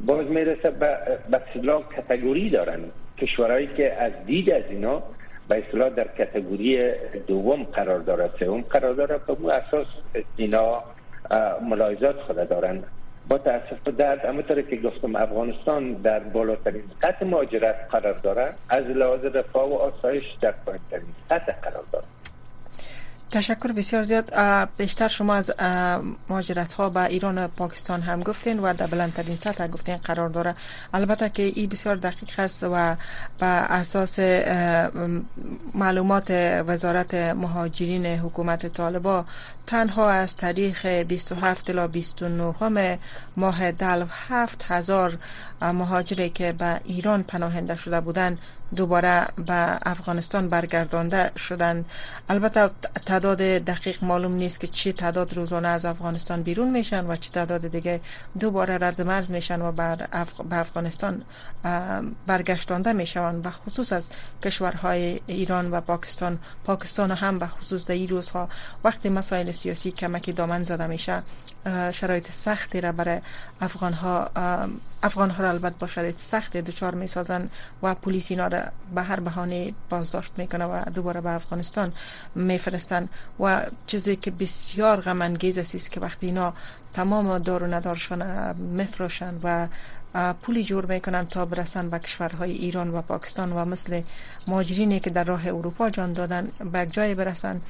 باز 0.00 0.26
می‌رسه 0.26 0.70
به 0.70 0.98
اصطلاح 1.32 1.82
کتگوری 1.96 2.50
دارن. 2.50 2.80
کشورهایی 3.18 3.66
که 3.66 3.92
از 3.92 4.12
دید 4.26 4.50
از 4.50 4.62
اینا 4.70 5.02
به 5.52 5.58
اصطلاح 5.58 5.88
در 5.88 6.08
کتگوری 6.18 6.92
دوم 7.26 7.62
قرار 7.62 7.98
داره 7.98 8.30
سوم 8.38 8.60
قرار 8.60 8.94
داره 8.94 9.18
به 9.18 9.32
اون 9.32 9.50
اساس 9.50 9.86
اینا 10.36 10.82
ملاحظات 11.70 12.20
خود 12.20 12.48
دارن 12.48 12.82
با 13.28 13.38
تاسف 13.38 13.88
درد 13.88 14.24
همونطور 14.24 14.62
که 14.62 14.76
گفتم 14.76 15.16
افغانستان 15.16 15.92
در 15.92 16.18
بالاترین 16.18 16.82
سطح 17.02 17.24
مهاجرت 17.24 17.76
قرار 17.90 18.18
دارد 18.22 18.58
از 18.68 18.84
لحاظ 18.84 19.24
رفاه 19.24 19.70
و 19.70 19.74
آسایش 19.74 20.24
در 20.40 20.54
پایینترین 20.66 21.14
سطح 21.28 21.52
قرار 21.62 21.84
دارد. 21.92 22.01
تشکر 23.32 23.72
بسیار 23.72 24.04
زیاد. 24.04 24.34
بیشتر 24.76 25.08
شما 25.08 25.34
از 25.34 25.52
مهاجرت 26.28 26.72
ها 26.72 26.88
به 26.88 27.04
ایران 27.04 27.38
و 27.38 27.48
پاکستان 27.48 28.00
هم 28.00 28.22
گفتین 28.22 28.58
و 28.58 28.74
در 28.74 28.86
بلندترین 28.86 29.36
سطح 29.36 29.66
گفتین 29.66 29.96
قرار 29.96 30.28
داره. 30.28 30.54
البته 30.94 31.28
که 31.28 31.42
این 31.42 31.68
بسیار 31.68 31.96
دقیق 31.96 32.40
است 32.40 32.64
و 32.64 32.96
به 33.38 33.46
اساس 33.46 34.18
معلومات 35.74 36.30
وزارت 36.66 37.14
مهاجرین 37.14 38.06
حکومت 38.06 38.66
طالبا 38.66 39.24
تنها 39.66 40.10
از 40.10 40.36
تاریخ 40.36 40.86
27 40.86 41.70
تا 41.70 41.86
29 41.86 42.98
ماه 43.36 43.72
دلو 43.72 44.06
هفت 44.28 44.64
هزار 44.68 45.18
مهاجری 45.62 46.30
که 46.30 46.52
به 46.52 46.80
ایران 46.84 47.22
پناهنده 47.22 47.76
شده 47.76 48.00
بودند 48.00 48.38
دوباره 48.76 49.26
به 49.46 49.78
افغانستان 49.82 50.48
برگردانده 50.48 51.30
شدند. 51.36 51.84
البته 52.28 52.70
تعداد 53.06 53.38
دقیق 53.38 54.04
معلوم 54.04 54.32
نیست 54.32 54.60
که 54.60 54.66
چه 54.66 54.92
تعداد 54.92 55.34
روزانه 55.34 55.68
از 55.68 55.84
افغانستان 55.84 56.42
بیرون 56.42 56.70
میشن 56.70 57.06
و 57.06 57.16
چه 57.16 57.30
تعداد 57.30 57.68
دیگه 57.68 58.00
دوباره 58.40 58.78
رد 58.78 59.02
مرز 59.02 59.30
میشن 59.30 59.62
و 59.62 59.72
به 59.72 60.56
افغانستان 60.56 61.22
برگشتانده 62.26 62.92
می‌شوند 62.92 63.46
و 63.46 63.50
خصوص 63.50 63.92
از 63.92 64.08
کشورهای 64.42 65.20
ایران 65.26 65.70
و 65.70 65.80
پاکستان. 65.80 66.38
پاکستان 66.64 67.10
هم 67.10 67.38
به 67.38 67.46
خصوص 67.46 67.84
در 67.84 67.94
این 67.94 68.08
روزها 68.08 68.48
وقتی 68.84 69.08
مسائل 69.08 69.50
سیاسی 69.50 69.90
کمکی 69.90 70.32
دامن 70.32 70.62
زده 70.62 70.86
میشه 70.86 71.22
شرایط 71.92 72.30
سختی 72.30 72.80
را 72.80 72.92
برای 72.92 73.20
افغان 73.60 73.92
ها 73.92 74.30
افغان 75.02 75.30
ها 75.30 75.42
را 75.42 75.50
البته 75.50 75.74
با 75.78 75.86
شرایط 75.86 76.18
سختی 76.18 76.62
دچار 76.62 76.94
می 76.94 77.06
سازن 77.06 77.48
و 77.82 77.94
پلیس 77.94 78.30
اینا 78.30 78.46
را 78.46 78.62
به 78.94 79.02
هر 79.02 79.20
بهانه 79.20 79.72
بازداشت 79.90 80.32
می‌کنه 80.36 80.64
و 80.64 80.90
دوباره 80.90 81.20
به 81.20 81.30
افغانستان 81.30 81.92
میفرستن 82.34 83.08
و 83.40 83.66
چیزی 83.86 84.16
که 84.16 84.30
بسیار 84.30 85.00
غم 85.00 85.22
انگیز 85.22 85.58
است 85.58 85.90
که 85.90 86.00
وقتی 86.00 86.26
اینا 86.26 86.52
تمام 86.94 87.38
دار 87.38 87.62
و 87.62 87.66
ندارشان 87.66 88.52
میفروشن 88.56 89.34
و 89.42 89.68
پولی 90.42 90.64
جور 90.64 90.86
می‌کنن 90.86 91.26
تا 91.26 91.44
برسن 91.44 91.90
به 91.90 91.98
کشورهای 91.98 92.52
ایران 92.52 92.90
و 92.90 93.02
پاکستان 93.02 93.52
و 93.52 93.64
مثل 93.64 94.02
ماجرینی 94.46 95.00
که 95.00 95.10
در 95.10 95.24
راه 95.24 95.46
اروپا 95.46 95.90
جان 95.90 96.12
دادن 96.12 96.48
به 96.72 96.86
جای 96.86 97.14
برسن 97.14 97.60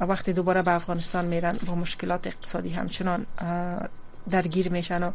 و 0.00 0.04
وقتی 0.04 0.32
دوباره 0.32 0.62
به 0.62 0.70
افغانستان 0.70 1.24
میرن 1.24 1.58
با 1.66 1.74
مشکلات 1.74 2.26
اقتصادی 2.26 2.70
همچنان 2.70 3.26
درگیر 4.30 4.68
میشن 4.68 5.02
و 5.02 5.10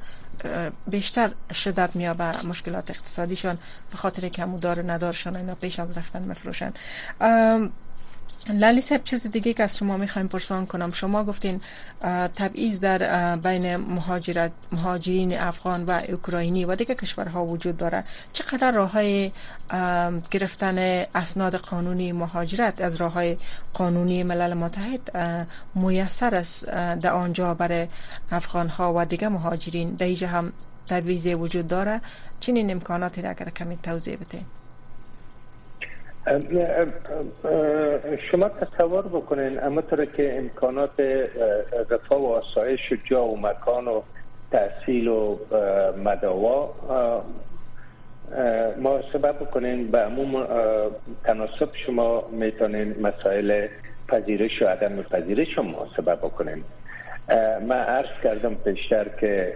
بیشتر 0.88 1.32
شدت 1.54 1.96
میابه 1.96 2.46
مشکلات 2.46 2.90
اقتصادیشان 2.90 3.58
به 3.92 3.98
خاطر 3.98 4.30
که 4.30 4.46
دار 4.62 4.92
ندارشان 4.92 5.36
اینا 5.36 5.56
پیش 5.56 5.80
از 5.80 5.98
رفتن 5.98 6.32
مفروشن. 6.32 6.74
لالی 8.50 8.82
صاحب 8.82 9.04
چیز 9.04 9.28
دیگه 9.28 9.54
که 9.54 9.64
از 9.64 9.78
شما 9.78 9.98
می‌خوایم 9.98 10.28
پرسان 10.28 10.66
کنم. 10.66 10.92
شما 10.92 11.24
گفتین 11.24 11.62
تبعیض 12.36 12.80
در 12.80 13.36
بین 13.36 13.76
مهاجرت 13.76 14.52
مهاجرین 14.72 15.40
افغان 15.40 15.84
و 15.84 16.02
اوکراینی 16.10 16.66
و 16.66 16.76
دیگه 16.76 16.96
کشورها 16.96 17.46
وجود 17.46 17.78
داره. 17.78 18.04
چقدر 18.34 18.72
راه 18.72 18.92
های 18.92 19.32
گرفتن 20.32 20.78
اسناد 21.16 21.56
قانونی 21.56 22.12
مهاجرت 22.12 22.82
از 22.82 22.96
راه 22.96 23.14
های 23.14 23.38
قانونی 23.74 24.24
ملل 24.24 24.54
متحد 24.54 25.18
میسر 25.76 26.36
است 26.36 26.66
در 26.70 27.12
آنجا 27.12 27.54
برای 27.54 27.88
افغان 28.32 28.68
ها 28.68 28.94
و 28.96 29.06
دیگه 29.06 29.30
مهاجرین؟ 29.30 29.92
در 29.92 30.28
هم 30.28 30.54
تبعیض 30.88 31.26
وجود 31.26 31.68
داره. 31.68 32.02
چنین 32.40 32.72
امکاناتی 32.72 33.22
را 33.22 33.30
اگر 33.30 33.50
کمی 33.50 33.78
توضیح 33.84 34.16
بده 34.16 34.40
شما 38.32 38.50
تصور 38.50 39.08
بکنین 39.08 39.64
اما 39.64 39.82
که 39.82 40.38
امکانات 40.38 41.00
رفاه 41.90 42.22
و 42.22 42.26
آسایش 42.26 42.92
و 42.92 42.96
جا 43.04 43.26
و 43.26 43.40
مکان 43.40 43.88
و 43.88 44.02
تحصیل 44.52 45.08
و 45.08 45.38
مداوا 46.04 46.74
ما 48.82 49.00
سبب 49.14 49.36
بکنین 49.36 49.92
به 49.92 49.98
عموم 49.98 50.48
تناسب 51.24 51.70
شما 51.86 52.24
می‌تونین 52.32 52.96
مسائل 53.02 53.68
پذیرش 54.08 54.62
و 54.62 54.66
عدم 54.66 55.02
پذیرش 55.02 55.56
شما 55.56 55.88
سبب 55.98 56.18
بکنین. 56.18 56.64
من 57.68 57.80
عرض 57.80 58.22
کردم 58.24 58.56
پیشتر 58.56 59.08
که 59.20 59.54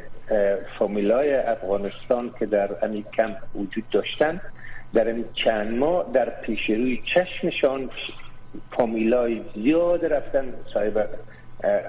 فامیلای 0.79 1.35
افغانستان 1.35 2.31
که 2.39 2.45
در 2.45 2.69
امی 2.85 3.03
کمپ 3.03 3.37
وجود 3.55 3.83
داشتن 3.91 4.41
در 4.95 5.07
این 5.07 5.25
چند 5.33 5.77
ماه 5.77 6.11
در 6.13 6.29
پیش 6.29 6.69
روی 6.69 7.01
چشمشان 7.13 7.89
فامیلای 8.71 9.41
زیاد 9.55 10.05
رفتن 10.05 10.53
صاحب 10.73 11.09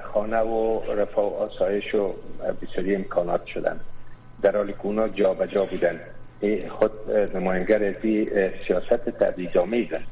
خانه 0.02 0.40
و 0.40 0.80
رفاه 0.92 1.32
و 1.32 1.36
آسایش 1.36 1.94
و 1.94 2.14
بسیاری 2.62 2.94
امکانات 2.94 3.46
شدن. 3.46 3.80
در 4.42 4.56
حالی 4.56 4.72
که 4.72 4.78
اونا 4.82 5.08
جا 5.08 5.34
به 5.34 5.46
جا 5.46 5.64
بودن. 5.64 6.00
خود 6.68 6.90
نماینگر 7.34 7.84
از 7.84 7.94
سیاست 8.66 9.10
تبعیض 9.10 9.56
آمیزن 9.56 10.02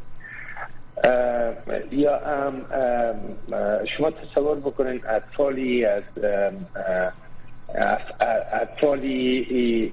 یا 1.92 2.20
شما 3.96 4.10
تصور 4.10 4.56
بکنین 4.56 5.00
اطفالی 5.08 5.84
از 5.84 6.02
اطفالی 8.52 9.92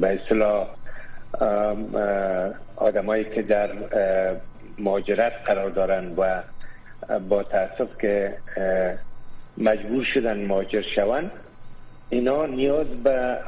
به 0.00 0.20
اصطلاح 0.22 0.68
آدمایی 2.76 3.24
که 3.24 3.42
در 3.42 3.70
مهاجرت 4.78 5.32
قرار 5.46 5.70
دارن 5.70 6.12
و 6.16 6.42
با 7.28 7.42
تاسف 7.42 7.98
که 8.00 8.34
مجبور 9.58 10.04
شدن 10.04 10.44
مهاجر 10.44 10.82
شوند 10.94 11.30
اینا 12.10 12.46
نیاز 12.46 12.86
به 12.86 13.38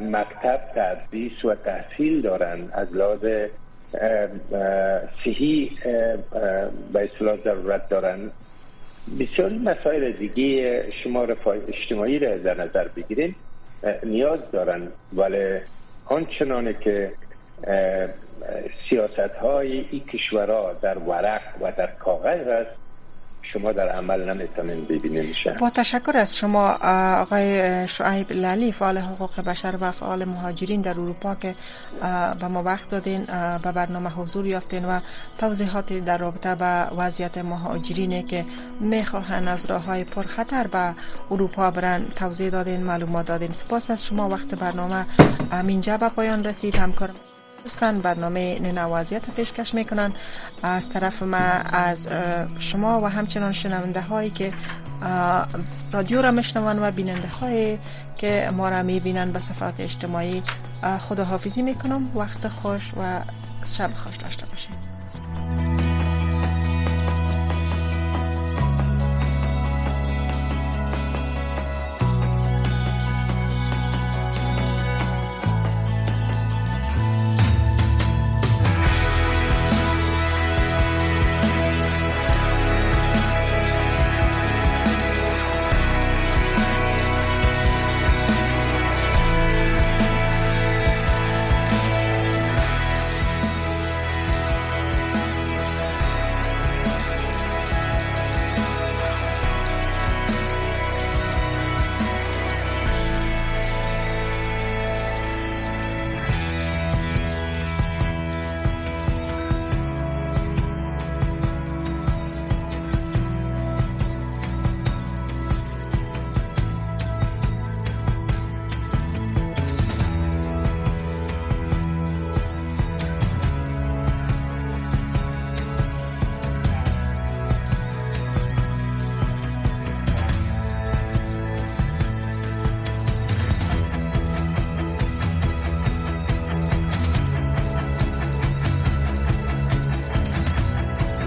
مکتب 0.00 0.60
تدریس 0.74 1.44
و 1.44 1.54
تحصیل 1.54 2.20
دارن 2.22 2.58
از 2.72 2.92
لحاظ 2.92 3.24
صحی 5.24 5.78
به 6.92 7.04
اصطلاح 7.04 7.36
ضرورت 7.44 7.88
دارن. 7.88 8.30
بسیاری 9.20 9.58
مسائل 9.58 10.12
دیگه 10.12 10.84
شما 11.04 11.24
رفاه 11.24 11.56
اجتماعی 11.68 12.18
را 12.18 12.36
در 12.36 12.60
نظر 12.60 12.88
بگیریم 12.88 13.36
نیاز 14.02 14.50
دارن. 14.50 14.88
ولی 15.12 15.58
آنچنانه 16.06 16.74
که 16.74 17.12
سیاست 18.88 19.18
های 19.18 19.84
این 19.90 20.04
کشورها 20.04 20.72
در 20.72 20.98
ورق 20.98 21.42
و 21.60 21.72
در 21.76 21.86
کاغذ 21.86 22.48
است 22.48 22.87
شما 23.52 23.72
در 23.72 23.88
عمل 23.88 24.34
نمی‌تونین 24.34 24.84
ببینین 24.84 25.34
با 25.60 25.70
تشکر 25.70 26.16
از 26.16 26.36
شما 26.36 26.68
آقای 27.22 27.88
شعیب 27.88 28.32
لالی 28.32 28.72
فعال 28.72 28.98
حقوق 28.98 29.40
بشر 29.40 29.74
و 29.80 29.92
فعال 29.92 30.24
مهاجرین 30.24 30.80
در 30.80 30.90
اروپا 30.90 31.34
که 31.34 31.54
به 32.40 32.48
ما 32.48 32.62
وقت 32.62 32.90
دادین 32.90 33.24
به 33.62 33.72
برنامه 33.72 34.10
حضور 34.10 34.46
یافتین 34.46 34.84
و 34.84 35.00
توضیحاتی 35.38 36.00
در 36.00 36.18
رابطه 36.18 36.54
به 36.54 36.86
وضعیت 36.96 37.38
مهاجرینی 37.38 38.22
که 38.22 38.44
می‌خواهند 38.80 39.48
از 39.48 39.66
راه 39.66 39.84
های 39.84 40.04
پرخطر 40.04 40.66
به 40.66 40.94
اروپا 41.30 41.70
برن 41.70 42.04
توضیح 42.16 42.50
دادین 42.50 42.80
معلومات 42.80 43.26
دادین. 43.26 43.52
سپاس 43.52 43.90
از 43.90 44.04
شما. 44.06 44.28
وقت 44.28 44.54
برنامه 44.54 45.04
اینجا 45.68 45.96
به 45.96 46.08
پایان 46.08 46.44
رسید. 46.44 46.76
همکارم 46.76 47.14
دوستان 47.64 48.00
برنامه 48.00 48.58
نوازیت 48.58 49.30
پیشکش 49.30 49.74
می‌کنن. 49.74 50.12
از 50.62 50.90
طرف 50.90 51.22
ما 51.22 51.36
از 51.36 52.08
شما 52.58 53.00
و 53.00 53.06
همچنان 53.06 53.52
شنونده 53.52 54.00
هایی 54.00 54.30
که 54.30 54.52
رادیو 55.92 56.22
را 56.22 56.30
میشنوان 56.30 56.82
و 56.82 56.90
بیننده 56.90 57.28
هایی 57.28 57.78
که 58.16 58.50
ما 58.56 58.68
را 58.68 58.82
می‌بینن 58.82 59.32
به 59.32 59.40
صفحات 59.40 59.74
اجتماعی 59.80 60.42
خداحافظی 61.08 61.62
می‌کنم. 61.62 62.16
وقت 62.16 62.48
خوش 62.48 62.92
و 63.00 63.20
شب 63.78 63.90
خوش 64.04 64.16
داشته 64.16 64.46
باشید 64.46 64.87